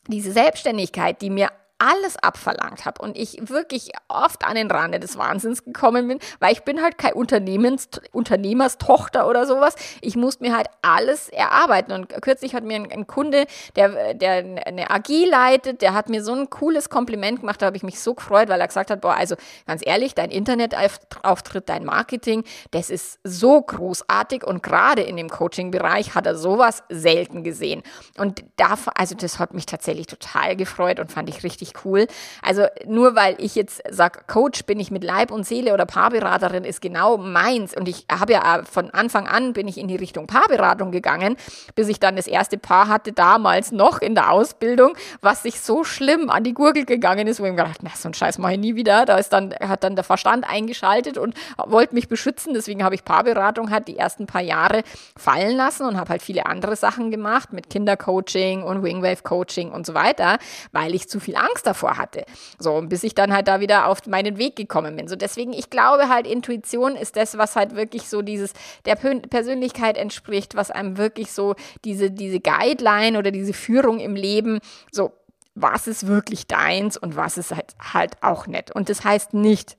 diese 0.07 0.31
Selbstständigkeit, 0.31 1.21
die 1.21 1.29
mir 1.29 1.49
alles 1.81 2.15
abverlangt 2.15 2.85
habe 2.85 3.01
und 3.01 3.17
ich 3.17 3.49
wirklich 3.49 3.91
oft 4.07 4.45
an 4.45 4.53
den 4.53 4.69
Rande 4.69 4.99
des 4.99 5.17
Wahnsinns 5.17 5.65
gekommen 5.65 6.07
bin, 6.07 6.19
weil 6.39 6.53
ich 6.53 6.61
bin 6.61 6.81
halt 6.83 6.99
kein 6.99 7.13
Unternehmens, 7.13 7.89
Unternehmerstochter 8.11 9.27
oder 9.27 9.47
sowas. 9.47 9.73
Ich 10.01 10.15
musste 10.15 10.43
mir 10.43 10.55
halt 10.55 10.67
alles 10.83 11.29
erarbeiten. 11.29 11.91
Und 11.91 12.09
kürzlich 12.21 12.53
hat 12.53 12.63
mir 12.63 12.75
ein, 12.75 12.91
ein 12.91 13.07
Kunde, 13.07 13.45
der, 13.75 14.13
der 14.13 14.65
eine 14.67 14.91
AG 14.91 15.07
leitet, 15.27 15.81
der 15.81 15.95
hat 15.95 16.07
mir 16.07 16.23
so 16.23 16.33
ein 16.33 16.51
cooles 16.51 16.91
Kompliment 16.91 17.39
gemacht, 17.39 17.61
da 17.63 17.65
habe 17.65 17.77
ich 17.77 17.83
mich 17.83 17.99
so 17.99 18.13
gefreut, 18.13 18.47
weil 18.47 18.61
er 18.61 18.67
gesagt 18.67 18.91
hat, 18.91 19.01
boah, 19.01 19.15
also 19.15 19.35
ganz 19.65 19.81
ehrlich, 19.83 20.13
dein 20.13 20.29
Internetauftritt, 20.29 21.67
dein 21.67 21.83
Marketing, 21.83 22.43
das 22.69 22.91
ist 22.91 23.19
so 23.23 23.59
großartig 23.59 24.45
und 24.45 24.61
gerade 24.61 25.01
in 25.01 25.17
dem 25.17 25.29
Coaching-Bereich 25.29 26.13
hat 26.13 26.27
er 26.27 26.35
sowas 26.35 26.83
selten 26.89 27.43
gesehen. 27.43 27.81
Und 28.17 28.43
da, 28.57 28.77
also 28.93 29.15
das 29.15 29.39
hat 29.39 29.55
mich 29.55 29.65
tatsächlich 29.65 30.05
total 30.05 30.55
gefreut 30.55 30.99
und 30.99 31.11
fand 31.11 31.27
ich 31.29 31.43
richtig 31.43 31.70
richtig 31.71 31.85
cool. 31.85 32.07
Also 32.41 32.65
nur 32.85 33.15
weil 33.15 33.35
ich 33.39 33.55
jetzt 33.55 33.81
sage, 33.89 34.21
Coach 34.27 34.65
bin 34.65 34.79
ich 34.79 34.91
mit 34.91 35.03
Leib 35.03 35.31
und 35.31 35.45
Seele 35.45 35.73
oder 35.73 35.85
Paarberaterin 35.85 36.63
ist 36.63 36.81
genau 36.81 37.17
meins. 37.17 37.75
Und 37.75 37.87
ich 37.87 38.05
habe 38.11 38.33
ja 38.33 38.61
von 38.69 38.91
Anfang 38.91 39.27
an 39.27 39.53
bin 39.53 39.67
ich 39.67 39.77
in 39.77 39.87
die 39.87 39.95
Richtung 39.95 40.27
Paarberatung 40.27 40.91
gegangen, 40.91 41.37
bis 41.75 41.87
ich 41.87 41.99
dann 41.99 42.15
das 42.15 42.27
erste 42.27 42.57
Paar 42.57 42.87
hatte, 42.87 43.13
damals 43.13 43.71
noch 43.71 44.01
in 44.01 44.15
der 44.15 44.31
Ausbildung, 44.31 44.95
was 45.21 45.43
sich 45.43 45.61
so 45.61 45.83
schlimm 45.83 46.29
an 46.29 46.43
die 46.43 46.53
Gurgel 46.53 46.85
gegangen 46.85 47.27
ist, 47.27 47.39
wo 47.39 47.45
ich 47.45 47.51
mir 47.51 47.57
gedacht, 47.57 47.79
na, 47.81 47.91
so 47.95 48.09
ein 48.09 48.13
Scheiß 48.13 48.37
mache 48.37 48.53
ich 48.53 48.59
nie 48.59 48.75
wieder. 48.75 49.05
Da 49.05 49.17
ist 49.17 49.33
dann, 49.33 49.53
hat 49.53 49.83
dann 49.83 49.95
der 49.95 50.03
Verstand 50.03 50.47
eingeschaltet 50.47 51.17
und 51.17 51.35
wollte 51.57 51.95
mich 51.95 52.07
beschützen. 52.07 52.53
Deswegen 52.53 52.83
habe 52.83 52.95
ich 52.95 53.03
Paarberatung 53.05 53.71
halt 53.71 53.87
die 53.87 53.97
ersten 53.97 54.27
paar 54.27 54.41
Jahre 54.41 54.83
fallen 55.17 55.55
lassen 55.55 55.85
und 55.85 55.97
habe 55.97 56.09
halt 56.09 56.21
viele 56.21 56.45
andere 56.45 56.75
Sachen 56.75 57.11
gemacht 57.11 57.53
mit 57.53 57.69
Kindercoaching 57.69 58.63
und 58.63 58.83
Wingwave 58.83 59.23
Coaching 59.23 59.71
und 59.71 59.85
so 59.85 59.93
weiter, 59.93 60.37
weil 60.71 60.95
ich 60.95 61.07
zu 61.07 61.19
viel 61.19 61.35
Angst 61.35 61.60
davor 61.63 61.97
hatte. 61.97 62.25
So, 62.59 62.81
bis 62.81 63.03
ich 63.03 63.15
dann 63.15 63.33
halt 63.33 63.47
da 63.47 63.59
wieder 63.59 63.87
auf 63.87 64.05
meinen 64.07 64.37
Weg 64.37 64.55
gekommen 64.55 64.95
bin. 64.95 65.07
So, 65.07 65.15
deswegen, 65.15 65.53
ich 65.53 65.69
glaube 65.69 66.09
halt, 66.09 66.27
Intuition 66.27 66.95
ist 66.95 67.15
das, 67.15 67.37
was 67.37 67.55
halt 67.55 67.75
wirklich 67.75 68.09
so 68.09 68.21
dieses, 68.21 68.53
der 68.85 68.95
Persönlichkeit 68.95 69.97
entspricht, 69.97 70.55
was 70.55 70.71
einem 70.71 70.97
wirklich 70.97 71.31
so 71.31 71.55
diese, 71.85 72.11
diese 72.11 72.39
Guideline 72.39 73.17
oder 73.17 73.31
diese 73.31 73.53
Führung 73.53 73.99
im 73.99 74.15
Leben 74.15 74.59
so 74.91 75.11
was 75.53 75.87
ist 75.87 76.07
wirklich 76.07 76.47
deins 76.47 76.97
und 76.97 77.15
was 77.15 77.37
ist 77.37 77.51
halt, 77.51 77.75
halt 77.81 78.13
auch 78.21 78.47
nicht. 78.47 78.71
Und 78.71 78.89
das 78.89 79.03
heißt 79.03 79.33
nicht, 79.33 79.77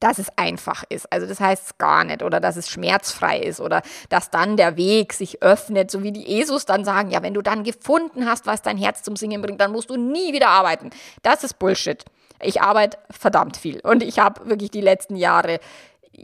dass 0.00 0.18
es 0.18 0.28
einfach 0.36 0.84
ist. 0.88 1.10
Also 1.12 1.26
das 1.26 1.40
heißt 1.40 1.78
gar 1.78 2.04
nicht 2.04 2.22
oder 2.22 2.40
dass 2.40 2.56
es 2.56 2.68
schmerzfrei 2.68 3.38
ist 3.38 3.60
oder 3.60 3.82
dass 4.08 4.30
dann 4.30 4.56
der 4.56 4.76
Weg 4.76 5.12
sich 5.12 5.42
öffnet, 5.42 5.90
so 5.90 6.02
wie 6.02 6.12
die 6.12 6.26
Jesus 6.26 6.64
dann 6.64 6.84
sagen, 6.84 7.10
ja, 7.10 7.22
wenn 7.22 7.34
du 7.34 7.42
dann 7.42 7.62
gefunden 7.62 8.26
hast, 8.26 8.46
was 8.46 8.62
dein 8.62 8.78
Herz 8.78 9.02
zum 9.02 9.16
Singen 9.16 9.42
bringt, 9.42 9.60
dann 9.60 9.72
musst 9.72 9.90
du 9.90 9.96
nie 9.96 10.32
wieder 10.32 10.48
arbeiten. 10.48 10.90
Das 11.22 11.44
ist 11.44 11.58
Bullshit. 11.58 12.04
Ich 12.42 12.62
arbeite 12.62 12.96
verdammt 13.10 13.58
viel 13.58 13.80
und 13.80 14.02
ich 14.02 14.18
habe 14.18 14.48
wirklich 14.48 14.70
die 14.70 14.80
letzten 14.80 15.16
Jahre 15.16 15.60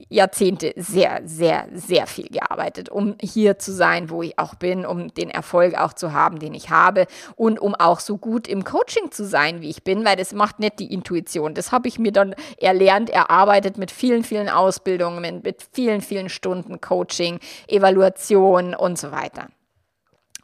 Jahrzehnte 0.09 0.73
sehr, 0.77 1.23
sehr, 1.25 1.69
sehr 1.73 2.07
viel 2.07 2.29
gearbeitet, 2.29 2.89
um 2.89 3.17
hier 3.21 3.59
zu 3.59 3.73
sein, 3.73 4.11
wo 4.11 4.23
ich 4.23 4.39
auch 4.39 4.55
bin, 4.55 4.87
um 4.87 5.13
den 5.15 5.31
Erfolg 5.31 5.79
auch 5.79 5.93
zu 5.93 6.13
haben, 6.13 6.39
den 6.39 6.55
ich 6.55 6.71
habe 6.71 7.07
und 7.37 7.59
um 7.59 7.75
auch 7.75 8.01
so 8.01 8.19
gut 8.19 8.49
im 8.49 8.65
Coaching 8.65 9.11
zu 9.11 9.25
sein, 9.25 9.61
wie 9.61 9.71
ich 9.71 9.83
bin, 9.83 10.05
weil 10.05 10.17
das 10.17 10.33
macht 10.33 10.59
nicht 10.59 10.79
die 10.79 10.93
Intuition. 10.93 11.55
Das 11.55 11.73
habe 11.73 11.89
ich 11.89 11.99
mir 11.99 12.13
dann 12.13 12.35
erlernt, 12.59 13.11
erarbeitet 13.11 13.79
mit 13.79 13.91
vielen, 13.91 14.25
vielen 14.25 14.49
Ausbildungen, 14.49 15.41
mit 15.43 15.67
vielen, 15.73 16.01
vielen 16.01 16.29
Stunden 16.29 16.81
Coaching, 16.81 17.41
Evaluation 17.69 18.75
und 18.75 18.99
so 18.99 19.13
weiter. 19.13 19.49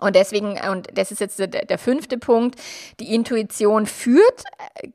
Und 0.03 0.17
deswegen, 0.17 0.59
und 0.71 0.89
das 0.95 1.11
ist 1.11 1.21
jetzt 1.21 1.39
der, 1.39 1.47
der, 1.47 1.79
fünfte 1.79 2.19
Punkt, 2.19 2.61
die 3.01 3.15
Intuition 3.15 3.87
führt, 3.87 4.45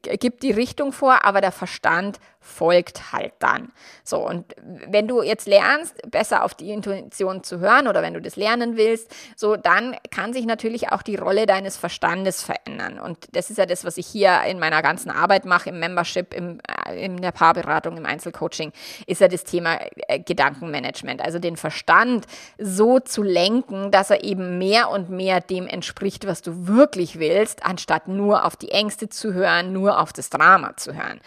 äh, 0.05 0.17
gibt 0.17 0.43
die 0.43 0.51
Richtung 0.51 0.91
vor, 0.91 1.25
aber 1.25 1.41
der 1.41 1.51
Verstand 1.51 2.19
folgt 2.47 3.11
halt 3.11 3.33
dann. 3.39 3.71
So, 4.03 4.25
und 4.25 4.55
wenn 4.63 5.07
du 5.07 5.21
jetzt 5.21 5.47
lernst, 5.47 5.95
besser 6.09 6.43
auf 6.43 6.55
die 6.55 6.71
Intuition 6.71 7.43
zu 7.43 7.59
hören 7.59 7.87
oder 7.87 8.01
wenn 8.01 8.13
du 8.13 8.21
das 8.21 8.35
lernen 8.35 8.77
willst, 8.77 9.13
so, 9.35 9.57
dann 9.57 9.95
kann 10.11 10.33
sich 10.33 10.45
natürlich 10.45 10.91
auch 10.91 11.01
die 11.01 11.17
Rolle 11.17 11.45
deines 11.45 11.77
Verstandes 11.77 12.41
verändern. 12.41 12.99
Und 12.99 13.17
das 13.33 13.49
ist 13.49 13.57
ja 13.57 13.65
das, 13.65 13.83
was 13.83 13.97
ich 13.97 14.07
hier 14.07 14.41
in 14.47 14.59
meiner 14.59 14.81
ganzen 14.81 15.11
Arbeit 15.11 15.45
mache, 15.45 15.69
im 15.69 15.79
Membership, 15.79 16.33
im, 16.33 16.59
äh, 16.87 17.05
in 17.05 17.21
der 17.21 17.31
Paarberatung, 17.31 17.97
im 17.97 18.05
Einzelcoaching, 18.05 18.71
ist 19.05 19.21
ja 19.21 19.27
das 19.27 19.43
Thema 19.43 19.79
äh, 20.07 20.19
Gedankenmanagement. 20.19 21.21
Also 21.21 21.39
den 21.39 21.57
Verstand 21.57 22.25
so 22.57 22.99
zu 22.99 23.23
lenken, 23.23 23.91
dass 23.91 24.09
er 24.09 24.23
eben 24.23 24.57
mehr 24.57 24.89
und 24.89 24.96
mehr 24.99 25.41
dem 25.41 25.67
entspricht, 25.67 26.27
was 26.27 26.41
du 26.41 26.67
wirklich 26.67 27.19
willst, 27.19 27.65
anstatt 27.65 28.07
nur 28.07 28.45
auf 28.45 28.55
die 28.55 28.71
Ängste 28.71 29.10
zu 29.10 29.33
hören, 29.33 29.73
nur 29.73 29.99
auf 29.99 30.13
das 30.13 30.29
Drama 30.29 30.75
zu 30.77 30.93
hören. 30.93 31.21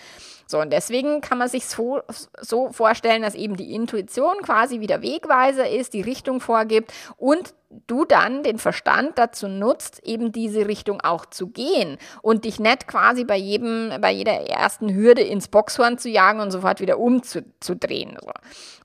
So, 0.47 0.61
und 0.61 0.73
deswegen 0.73 1.21
kann 1.21 1.39
man 1.39 1.49
sich 1.49 1.67
so, 1.67 2.03
so 2.41 2.73
vorstellen, 2.73 3.23
dass 3.23 3.37
eben 3.37 3.57
die 3.57 3.73
Intuition 3.73 4.43
quasi 4.43 4.81
wieder 4.81 5.01
Wegweiser 5.01 5.69
ist, 5.69 5.95
die 5.95 6.01
Richtung 6.01 6.41
vorgibt 6.41 6.93
und 7.17 7.55
du 7.87 8.05
dann 8.05 8.43
den 8.43 8.59
Verstand 8.59 9.13
dazu 9.17 9.47
nutzt, 9.47 10.03
eben 10.05 10.33
diese 10.33 10.67
Richtung 10.67 11.01
auch 11.01 11.25
zu 11.27 11.49
gehen 11.49 11.99
und 12.21 12.45
dich 12.45 12.59
nicht 12.59 12.89
quasi 12.89 13.25
bei 13.25 13.37
jedem, 13.37 13.93
bei 14.01 14.11
jeder 14.11 14.33
ersten 14.33 14.93
Hürde 14.93 15.23
ins 15.23 15.49
Boxhorn 15.49 15.97
zu 15.97 16.09
jagen 16.09 16.41
und 16.41 16.51
sofort 16.51 16.81
wieder 16.81 16.99
umzudrehen. 16.99 18.19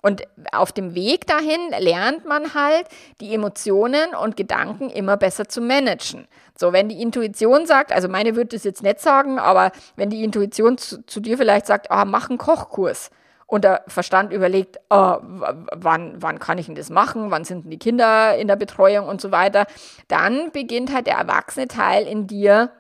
Und 0.02 0.22
auf 0.52 0.72
dem 0.72 0.94
Weg 0.94 1.26
dahin 1.26 1.72
lernt 1.80 2.26
man 2.26 2.54
halt, 2.54 2.88
die 3.22 3.34
Emotionen 3.34 4.14
und 4.14 4.38
Gedanken 4.38 4.92
immer 4.92 5.18
besser 5.18 5.48
zu 5.48 5.62
managen. 5.62 6.28
So, 6.56 6.72
wenn 6.72 6.88
die 6.88 7.02
Intuition 7.02 7.66
sagt, 7.66 7.92
also 7.92 8.08
meine 8.08 8.36
würde 8.36 8.56
das 8.56 8.64
jetzt 8.64 8.84
nicht 8.84 9.00
sagen, 9.00 9.40
aber 9.40 9.72
wenn 9.96 10.12
die 10.12 10.24
Intuition 10.24 10.78
zu, 10.78 11.04
zu 11.06 11.20
dir 11.20 11.38
vielleicht 11.38 11.66
sagt, 11.66 11.90
ah, 11.90 12.06
mach 12.06 12.30
einen 12.30 12.38
Kochkurs, 12.38 13.10
und 13.48 13.64
der 13.64 13.84
Verstand 13.88 14.34
überlegt, 14.34 14.78
oh, 14.90 15.18
wann, 15.22 16.16
wann 16.22 16.40
kann 16.40 16.58
ich 16.58 16.66
denn 16.66 16.76
das 16.76 16.90
machen, 16.90 17.32
wann 17.32 17.46
sind 17.46 17.64
denn 17.64 17.72
die 17.72 17.80
Kinder 17.80 18.36
in 18.38 18.48
der 18.48 18.56
Betreuung 18.56 19.08
und 19.08 19.22
so 19.22 19.32
weiter, 19.32 19.66
dann 20.08 20.52
beginnt 20.52 20.94
halt 20.94 21.08
der 21.08 21.18
erwachsene 21.18 21.68
Teil 21.68 22.08
in 22.08 22.28
dir 22.28 22.72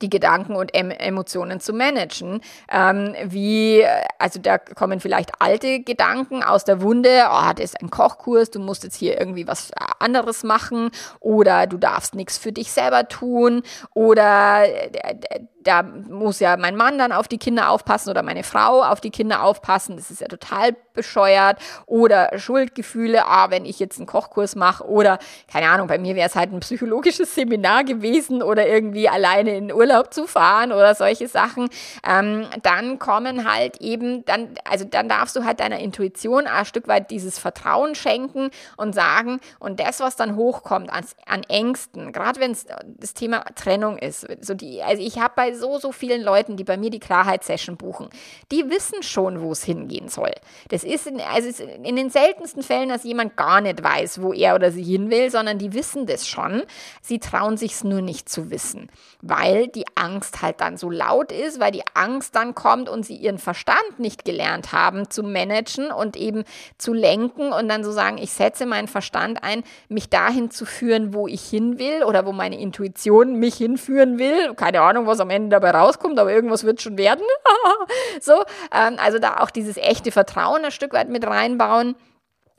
die 0.00 0.10
Gedanken 0.10 0.54
und 0.54 0.74
em 0.74 0.90
Emotionen 0.90 1.60
zu 1.60 1.72
managen. 1.72 2.40
Ähm, 2.70 3.14
wie, 3.24 3.84
also 4.18 4.40
da 4.40 4.58
kommen 4.58 5.00
vielleicht 5.00 5.40
alte 5.40 5.80
Gedanken 5.80 6.42
aus 6.42 6.64
der 6.64 6.80
Wunde, 6.80 7.24
oh, 7.30 7.52
das 7.54 7.72
ist 7.72 7.80
ein 7.82 7.90
Kochkurs, 7.90 8.50
du 8.50 8.60
musst 8.60 8.84
jetzt 8.84 8.96
hier 8.96 9.18
irgendwie 9.18 9.46
was 9.46 9.70
anderes 9.98 10.44
machen. 10.44 10.90
Oder 11.20 11.66
du 11.66 11.78
darfst 11.78 12.14
nichts 12.14 12.38
für 12.38 12.52
dich 12.52 12.70
selber 12.70 13.08
tun. 13.08 13.62
Oder 13.94 14.64
äh, 14.66 15.40
da 15.68 15.82
muss 15.82 16.40
ja 16.40 16.56
mein 16.56 16.76
Mann 16.76 16.98
dann 16.98 17.12
auf 17.12 17.28
die 17.28 17.36
Kinder 17.36 17.68
aufpassen 17.68 18.08
oder 18.08 18.22
meine 18.22 18.42
Frau 18.42 18.82
auf 18.82 19.02
die 19.02 19.10
Kinder 19.10 19.42
aufpassen. 19.42 19.96
Das 19.96 20.10
ist 20.10 20.22
ja 20.22 20.26
total 20.26 20.74
bescheuert. 20.94 21.58
Oder 21.86 22.38
Schuldgefühle, 22.38 23.26
ah, 23.26 23.50
wenn 23.50 23.66
ich 23.66 23.78
jetzt 23.78 23.98
einen 23.98 24.06
Kochkurs 24.06 24.56
mache 24.56 24.84
oder, 24.84 25.18
keine 25.52 25.68
Ahnung, 25.68 25.86
bei 25.86 25.98
mir 25.98 26.16
wäre 26.16 26.26
es 26.26 26.34
halt 26.34 26.52
ein 26.52 26.60
psychologisches 26.60 27.34
Seminar 27.34 27.84
gewesen 27.84 28.42
oder 28.42 28.66
irgendwie 28.66 29.08
alleine 29.08 29.56
in 29.56 29.72
Urlaub 29.72 30.12
zu 30.12 30.26
fahren 30.26 30.72
oder 30.72 30.94
solche 30.94 31.28
Sachen. 31.28 31.68
Ähm, 32.08 32.46
dann 32.62 32.98
kommen 32.98 33.48
halt 33.48 33.80
eben, 33.80 34.24
dann, 34.24 34.54
also 34.64 34.84
dann 34.84 35.08
darfst 35.08 35.36
du 35.36 35.44
halt 35.44 35.60
deiner 35.60 35.78
Intuition 35.78 36.46
ein 36.46 36.64
Stück 36.64 36.88
weit 36.88 37.10
dieses 37.10 37.38
Vertrauen 37.38 37.94
schenken 37.94 38.50
und 38.76 38.94
sagen, 38.94 39.38
und 39.58 39.80
das, 39.80 40.00
was 40.00 40.16
dann 40.16 40.34
hochkommt 40.34 40.90
an, 40.90 41.04
an 41.26 41.42
Ängsten, 41.44 42.12
gerade 42.12 42.40
wenn 42.40 42.52
es 42.52 42.66
das 42.86 43.12
Thema 43.12 43.44
Trennung 43.54 43.98
ist, 43.98 44.26
so 44.40 44.54
die, 44.54 44.82
also 44.82 45.02
ich 45.02 45.18
habe 45.20 45.34
bei 45.36 45.52
so, 45.58 45.78
so 45.78 45.92
vielen 45.92 46.22
Leuten, 46.22 46.56
die 46.56 46.64
bei 46.64 46.76
mir 46.76 46.90
die 46.90 47.00
Klarheitssession 47.00 47.76
buchen, 47.76 48.08
die 48.50 48.68
wissen 48.70 49.02
schon, 49.02 49.40
wo 49.40 49.52
es 49.52 49.62
hingehen 49.62 50.08
soll. 50.08 50.32
Das 50.68 50.84
ist 50.84 51.06
in, 51.06 51.20
also 51.20 51.48
ist 51.48 51.60
in 51.60 51.96
den 51.96 52.10
seltensten 52.10 52.62
Fällen, 52.62 52.88
dass 52.88 53.04
jemand 53.04 53.36
gar 53.36 53.60
nicht 53.60 53.82
weiß, 53.82 54.22
wo 54.22 54.32
er 54.32 54.54
oder 54.54 54.70
sie 54.70 54.82
hin 54.82 55.10
will, 55.10 55.30
sondern 55.30 55.58
die 55.58 55.74
wissen 55.74 56.06
das 56.06 56.26
schon. 56.26 56.62
Sie 57.02 57.18
trauen 57.18 57.56
sich 57.56 57.72
es 57.72 57.84
nur 57.84 58.02
nicht 58.02 58.28
zu 58.28 58.50
wissen, 58.50 58.88
weil 59.22 59.68
die 59.68 59.84
Angst 59.94 60.42
halt 60.42 60.60
dann 60.60 60.76
so 60.76 60.90
laut 60.90 61.32
ist, 61.32 61.60
weil 61.60 61.72
die 61.72 61.84
Angst 61.94 62.34
dann 62.34 62.54
kommt 62.54 62.88
und 62.88 63.04
sie 63.04 63.16
ihren 63.16 63.38
Verstand 63.38 63.98
nicht 63.98 64.24
gelernt 64.24 64.72
haben 64.72 65.10
zu 65.10 65.22
managen 65.22 65.90
und 65.90 66.16
eben 66.16 66.44
zu 66.76 66.92
lenken 66.92 67.52
und 67.52 67.68
dann 67.68 67.84
so 67.84 67.92
sagen, 67.92 68.18
ich 68.18 68.32
setze 68.32 68.66
meinen 68.66 68.88
Verstand 68.88 69.42
ein, 69.42 69.62
mich 69.88 70.08
dahin 70.08 70.50
zu 70.50 70.64
führen, 70.64 71.14
wo 71.14 71.28
ich 71.28 71.42
hin 71.42 71.78
will 71.78 72.04
oder 72.04 72.26
wo 72.26 72.32
meine 72.32 72.58
Intuition 72.58 73.34
mich 73.34 73.56
hinführen 73.56 74.18
will. 74.18 74.54
Keine 74.54 74.80
Ahnung, 74.80 75.06
was 75.06 75.20
am 75.20 75.30
Ende 75.30 75.37
Ende 75.38 75.50
dabei 75.50 75.70
rauskommt, 75.70 76.18
aber 76.18 76.32
irgendwas 76.32 76.64
wird 76.64 76.82
schon 76.82 76.98
werden. 76.98 77.24
so, 78.20 78.44
ähm, 78.74 78.96
also 78.98 79.18
da 79.18 79.38
auch 79.38 79.50
dieses 79.50 79.76
echte 79.76 80.10
Vertrauen 80.10 80.64
ein 80.64 80.70
Stück 80.72 80.92
weit 80.92 81.08
mit 81.08 81.24
reinbauen 81.26 81.94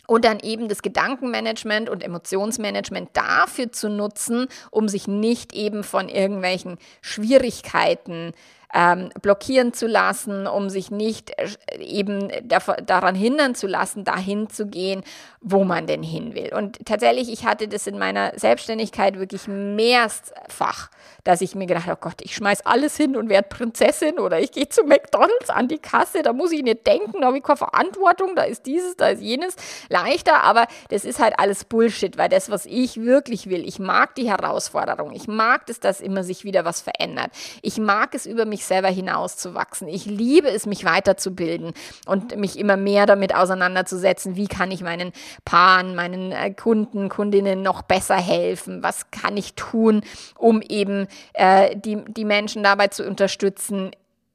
und 0.07 0.25
dann 0.25 0.39
eben 0.39 0.69
das 0.69 0.81
Gedankenmanagement 0.81 1.89
und 1.89 2.03
Emotionsmanagement 2.03 3.09
dafür 3.13 3.71
zu 3.71 3.89
nutzen, 3.89 4.47
um 4.71 4.87
sich 4.87 5.07
nicht 5.07 5.53
eben 5.53 5.83
von 5.83 6.09
irgendwelchen 6.09 6.79
Schwierigkeiten 7.01 8.33
ähm, 8.73 9.09
blockieren 9.21 9.73
zu 9.73 9.87
lassen, 9.87 10.45
um 10.47 10.69
sich 10.69 10.91
nicht 10.91 11.31
äh, 11.37 11.47
eben 11.79 12.29
daran 12.45 13.15
hindern 13.15 13.55
zu 13.55 13.67
lassen, 13.67 14.03
dahin 14.03 14.49
zu 14.49 14.67
gehen, 14.67 15.03
wo 15.41 15.63
man 15.63 15.87
denn 15.87 16.03
hin 16.03 16.35
will. 16.35 16.53
Und 16.53 16.85
tatsächlich, 16.85 17.31
ich 17.31 17.45
hatte 17.45 17.67
das 17.67 17.87
in 17.87 17.97
meiner 17.97 18.37
Selbstständigkeit 18.37 19.17
wirklich 19.17 19.47
mehrfach, 19.47 20.89
dass 21.23 21.41
ich 21.41 21.55
mir 21.55 21.65
gedacht 21.65 21.87
habe, 21.87 21.99
oh 22.01 22.09
Gott, 22.09 22.21
ich 22.21 22.35
schmeiß 22.35 22.65
alles 22.65 22.95
hin 22.97 23.15
und 23.15 23.29
werde 23.29 23.47
Prinzessin 23.47 24.19
oder 24.19 24.39
ich 24.39 24.51
gehe 24.51 24.69
zu 24.69 24.83
McDonalds 24.83 25.49
an 25.49 25.67
die 25.67 25.79
Kasse, 25.79 26.21
da 26.21 26.33
muss 26.33 26.51
ich 26.51 26.63
nicht 26.63 26.85
denken, 26.85 27.21
da 27.21 27.27
habe 27.27 27.37
ich 27.37 27.43
keine 27.43 27.57
Verantwortung, 27.57 28.35
da 28.35 28.43
ist 28.43 28.65
dieses, 28.65 28.95
da 28.95 29.09
ist 29.09 29.21
jenes 29.21 29.55
leichter, 29.89 30.43
aber 30.43 30.67
das 30.89 31.05
ist 31.05 31.19
halt 31.19 31.39
alles 31.39 31.65
Bullshit, 31.65 32.17
weil 32.17 32.29
das, 32.29 32.49
was 32.49 32.65
ich 32.65 33.01
wirklich 33.01 33.49
will, 33.49 33.67
ich 33.67 33.79
mag 33.79 34.15
die 34.15 34.29
Herausforderung, 34.29 35.11
ich 35.13 35.27
mag 35.27 35.63
es, 35.69 35.79
dass 35.79 36.01
immer 36.01 36.23
sich 36.23 36.43
wieder 36.43 36.65
was 36.65 36.81
verändert. 36.81 37.31
Ich 37.61 37.77
mag 37.77 38.13
es, 38.13 38.25
über 38.25 38.45
mich 38.45 38.58
mich 38.59 38.65
selber 38.65 38.89
hinauszuwachsen. 38.89 39.87
Ich 39.87 40.05
liebe 40.05 40.49
es, 40.49 40.65
mich 40.65 40.83
weiterzubilden 40.83 41.71
und 42.05 42.35
mich 42.35 42.59
immer 42.59 42.75
mehr 42.75 43.05
damit 43.05 43.33
auseinanderzusetzen, 43.33 44.35
wie 44.35 44.47
kann 44.47 44.69
ich 44.69 44.81
meinen 44.81 45.13
Paaren, 45.45 45.95
meinen 45.95 46.33
äh, 46.33 46.51
Kunden, 46.51 47.07
Kundinnen 47.07 47.61
noch 47.61 47.83
besser 47.83 48.17
helfen, 48.17 48.83
was 48.83 49.11
kann 49.11 49.37
ich 49.37 49.53
tun, 49.53 50.01
um 50.35 50.61
eben 50.61 51.07
äh, 51.33 51.73
die, 51.77 52.03
die 52.05 52.25
Menschen 52.25 52.61
dabei 52.61 52.89
zu 52.89 53.07
unterstützen, 53.07 53.91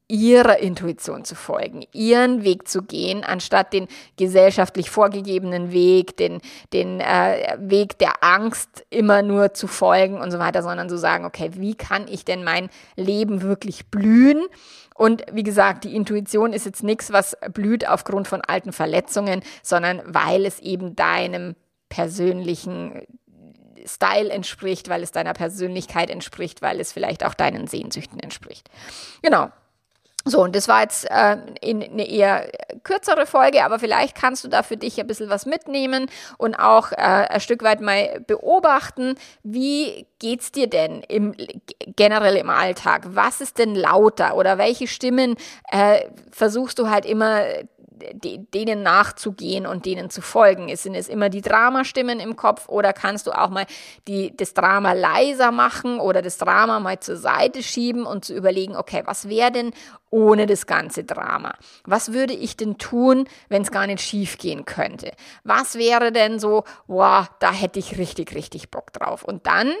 ihrer 0.07 0.59
Intuition 0.59 1.25
zu 1.25 1.33
folgen, 1.35 1.83
ihren 1.91 2.43
Weg 2.43 2.67
zu 2.67 2.83
gehen, 2.83 3.23
anstatt 3.23 3.73
den 3.73 3.87
gesellschaftlich 4.17 4.91
vorgegebenen 4.91 5.71
Weg, 5.71 6.15
den, 6.17 6.41
den 6.73 6.99
äh, 6.99 7.57
Weg 7.59 7.97
der 7.97 8.23
Angst 8.23 8.85
immer 8.91 9.23
nur 9.23 9.53
zu 9.53 9.67
folgen 9.67 10.21
und 10.21 10.29
so 10.31 10.37
weiter, 10.37 10.61
sondern 10.61 10.89
zu 10.89 10.97
sagen, 10.97 11.25
okay, 11.25 11.51
wie 11.55 11.75
kann 11.75 12.07
ich 12.07 12.23
denn 12.23 12.43
mein 12.43 12.69
Leben 12.95 13.41
wirklich 13.41 13.87
blühen? 13.87 14.45
Und 14.93 15.25
wie 15.31 15.43
gesagt, 15.43 15.83
die 15.83 15.95
Intuition 15.95 16.53
ist 16.53 16.65
jetzt 16.65 16.83
nichts, 16.83 17.11
was 17.11 17.35
blüht 17.51 17.87
aufgrund 17.87 18.27
von 18.27 18.41
alten 18.41 18.71
Verletzungen, 18.71 19.41
sondern 19.63 20.01
weil 20.05 20.45
es 20.45 20.59
eben 20.59 20.95
deinem 20.95 21.55
persönlichen 21.89 23.01
Style 23.85 24.29
entspricht, 24.29 24.87
weil 24.87 25.03
es 25.03 25.11
deiner 25.11 25.33
Persönlichkeit 25.33 26.09
entspricht, 26.09 26.61
weil 26.61 26.79
es 26.79 26.91
vielleicht 26.91 27.25
auch 27.25 27.33
deinen 27.33 27.67
Sehnsüchten 27.67 28.19
entspricht. 28.19 28.69
Genau. 29.21 29.49
So, 30.27 30.41
und 30.41 30.55
das 30.55 30.67
war 30.67 30.81
jetzt 30.81 31.09
äh, 31.11 31.37
in 31.61 31.83
eine 31.83 32.09
eher 32.09 32.49
kürzere 32.83 33.27
Folge, 33.27 33.63
aber 33.63 33.77
vielleicht 33.77 34.15
kannst 34.15 34.43
du 34.43 34.47
da 34.47 34.63
für 34.63 34.75
dich 34.75 34.99
ein 34.99 35.05
bisschen 35.05 35.29
was 35.29 35.45
mitnehmen 35.45 36.09
und 36.39 36.55
auch 36.55 36.91
äh, 36.91 36.95
ein 36.95 37.39
Stück 37.39 37.61
weit 37.61 37.79
mal 37.79 38.21
beobachten, 38.25 39.15
wie 39.43 40.07
geht's 40.17 40.51
dir 40.51 40.67
denn 40.67 41.03
im, 41.07 41.35
generell 41.95 42.37
im 42.37 42.49
Alltag? 42.49 43.03
Was 43.09 43.39
ist 43.39 43.59
denn 43.59 43.75
lauter 43.75 44.35
oder 44.35 44.57
welche 44.57 44.87
Stimmen 44.87 45.35
äh, 45.69 46.05
versuchst 46.31 46.79
du 46.79 46.89
halt 46.89 47.05
immer 47.05 47.43
denen 47.95 48.83
nachzugehen 48.83 49.65
und 49.65 49.85
denen 49.85 50.09
zu 50.09 50.21
folgen? 50.21 50.75
Sind 50.75 50.95
es 50.95 51.07
immer 51.07 51.29
die 51.29 51.41
Dramastimmen 51.41 52.19
im 52.19 52.35
Kopf 52.35 52.69
oder 52.69 52.93
kannst 52.93 53.27
du 53.27 53.31
auch 53.31 53.49
mal 53.49 53.65
die, 54.07 54.35
das 54.35 54.53
Drama 54.53 54.93
leiser 54.93 55.51
machen 55.51 55.99
oder 55.99 56.21
das 56.21 56.37
Drama 56.37 56.79
mal 56.79 56.99
zur 56.99 57.17
Seite 57.17 57.63
schieben 57.63 58.05
und 58.05 58.25
zu 58.25 58.33
überlegen, 58.33 58.75
okay, 58.75 59.03
was 59.05 59.29
wäre 59.29 59.51
denn 59.51 59.71
ohne 60.09 60.45
das 60.45 60.65
ganze 60.67 61.03
Drama? 61.03 61.55
Was 61.85 62.13
würde 62.13 62.33
ich 62.33 62.57
denn 62.57 62.77
tun, 62.77 63.27
wenn 63.49 63.61
es 63.61 63.71
gar 63.71 63.87
nicht 63.87 64.01
schief 64.01 64.37
gehen 64.37 64.65
könnte? 64.65 65.11
Was 65.43 65.75
wäre 65.75 66.11
denn 66.11 66.39
so, 66.39 66.63
wow, 66.87 67.27
da 67.39 67.51
hätte 67.51 67.79
ich 67.79 67.97
richtig, 67.97 68.35
richtig 68.35 68.71
Bock 68.71 68.93
drauf? 68.93 69.23
Und 69.23 69.45
dann 69.47 69.73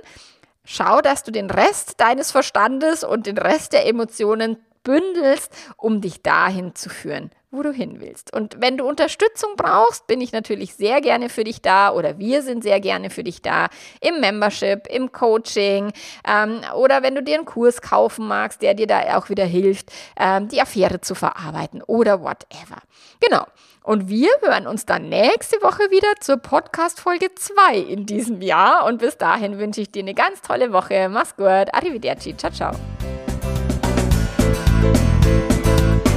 schau, 0.65 1.01
dass 1.01 1.23
du 1.23 1.31
den 1.31 1.49
Rest 1.49 2.01
deines 2.01 2.31
Verstandes 2.31 3.03
und 3.03 3.27
den 3.27 3.37
Rest 3.37 3.73
der 3.73 3.87
Emotionen 3.87 4.57
bündelst, 4.85 5.51
um 5.75 5.99
dich 5.99 6.21
dahin 6.21 6.75
zu 6.75 6.89
führen, 6.89 7.31
wo 7.51 7.63
du 7.63 7.71
hin 7.71 7.99
willst. 7.99 8.33
Und 8.33 8.61
wenn 8.61 8.77
du 8.77 8.87
Unterstützung 8.87 9.51
brauchst, 9.57 10.07
bin 10.07 10.21
ich 10.21 10.31
natürlich 10.31 10.75
sehr 10.75 11.01
gerne 11.01 11.27
für 11.27 11.43
dich 11.43 11.61
da 11.61 11.91
oder 11.91 12.17
wir 12.17 12.41
sind 12.41 12.63
sehr 12.63 12.79
gerne 12.79 13.09
für 13.09 13.23
dich 13.23 13.41
da 13.41 13.67
im 13.99 14.21
Membership, 14.21 14.87
im 14.87 15.11
Coaching 15.11 15.91
ähm, 16.25 16.61
oder 16.75 17.03
wenn 17.03 17.15
du 17.15 17.23
dir 17.23 17.35
einen 17.35 17.45
Kurs 17.45 17.81
kaufen 17.81 18.27
magst, 18.27 18.61
der 18.61 18.75
dir 18.75 18.87
da 18.87 19.17
auch 19.17 19.29
wieder 19.29 19.45
hilft, 19.45 19.91
ähm, 20.17 20.47
die 20.47 20.61
Affäre 20.61 21.01
zu 21.01 21.15
verarbeiten 21.15 21.81
oder 21.83 22.21
whatever. 22.21 22.81
Genau. 23.19 23.43
Und 23.83 24.09
wir 24.09 24.29
hören 24.41 24.65
uns 24.65 24.85
dann 24.85 25.09
nächste 25.09 25.57
Woche 25.61 25.91
wieder 25.91 26.07
zur 26.19 26.37
Podcast 26.37 26.99
Folge 26.99 27.33
2 27.35 27.77
in 27.77 28.05
diesem 28.07 28.41
Jahr. 28.41 28.85
Und 28.85 28.97
bis 28.97 29.17
dahin 29.17 29.59
wünsche 29.59 29.81
ich 29.81 29.91
dir 29.91 30.01
eine 30.01 30.15
ganz 30.15 30.41
tolle 30.41 30.73
Woche. 30.73 31.07
Mach's 31.07 31.35
gut. 31.35 31.71
Arrivederci. 31.71 32.35
Ciao, 32.35 32.51
ciao. 32.51 33.14
Thank 34.45 36.07
you. 36.09 36.14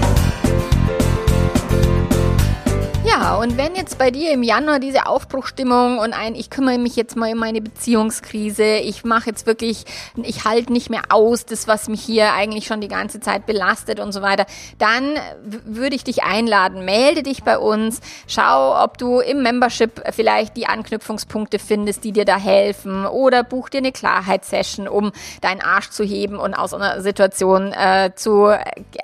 Ja, 3.28 3.34
und 3.34 3.58
wenn 3.58 3.74
jetzt 3.74 3.98
bei 3.98 4.10
dir 4.10 4.32
im 4.32 4.42
Januar 4.42 4.78
diese 4.78 5.04
Aufbruchstimmung 5.04 5.98
und 5.98 6.14
ein, 6.14 6.34
ich 6.34 6.48
kümmere 6.48 6.78
mich 6.78 6.96
jetzt 6.96 7.14
mal 7.14 7.30
um 7.30 7.38
meine 7.38 7.60
Beziehungskrise, 7.60 8.76
ich 8.78 9.04
mache 9.04 9.28
jetzt 9.28 9.44
wirklich, 9.46 9.84
ich 10.16 10.46
halte 10.46 10.72
nicht 10.72 10.88
mehr 10.88 11.02
aus, 11.10 11.44
das, 11.44 11.68
was 11.68 11.90
mich 11.90 12.00
hier 12.00 12.32
eigentlich 12.32 12.66
schon 12.66 12.80
die 12.80 12.88
ganze 12.88 13.20
Zeit 13.20 13.44
belastet 13.44 14.00
und 14.00 14.12
so 14.12 14.22
weiter, 14.22 14.46
dann 14.78 15.16
würde 15.42 15.94
ich 15.94 16.04
dich 16.04 16.22
einladen, 16.22 16.86
melde 16.86 17.22
dich 17.22 17.42
bei 17.42 17.58
uns, 17.58 18.00
schau, 18.26 18.82
ob 18.82 18.96
du 18.96 19.20
im 19.20 19.42
Membership 19.42 20.00
vielleicht 20.12 20.56
die 20.56 20.66
Anknüpfungspunkte 20.66 21.58
findest, 21.58 22.04
die 22.04 22.12
dir 22.12 22.24
da 22.24 22.38
helfen. 22.38 23.04
Oder 23.04 23.44
buch 23.44 23.68
dir 23.68 23.78
eine 23.78 23.92
Klarheitssession, 23.92 24.88
um 24.88 25.12
deinen 25.42 25.60
Arsch 25.60 25.90
zu 25.90 26.02
heben 26.02 26.38
und 26.38 26.54
aus 26.54 26.72
einer 26.72 27.02
Situation 27.02 27.74
äh, 27.74 28.10
zu 28.14 28.56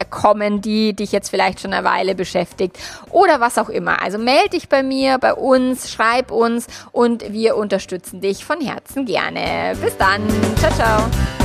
kommen, 0.08 0.62
die 0.62 0.94
dich 0.94 1.12
jetzt 1.12 1.28
vielleicht 1.28 1.60
schon 1.60 1.74
eine 1.74 1.84
Weile 1.84 2.14
beschäftigt. 2.14 2.78
Oder 3.10 3.38
was 3.40 3.58
auch 3.58 3.68
immer. 3.68 4.00
Also 4.14 4.24
melde 4.24 4.50
dich 4.50 4.68
bei 4.68 4.84
mir, 4.84 5.18
bei 5.18 5.34
uns, 5.34 5.90
schreib 5.90 6.30
uns 6.30 6.68
und 6.92 7.32
wir 7.32 7.56
unterstützen 7.56 8.20
dich 8.20 8.44
von 8.44 8.60
Herzen 8.60 9.06
gerne. 9.06 9.76
Bis 9.82 9.96
dann. 9.96 10.22
Ciao, 10.56 10.72
ciao. 10.72 11.43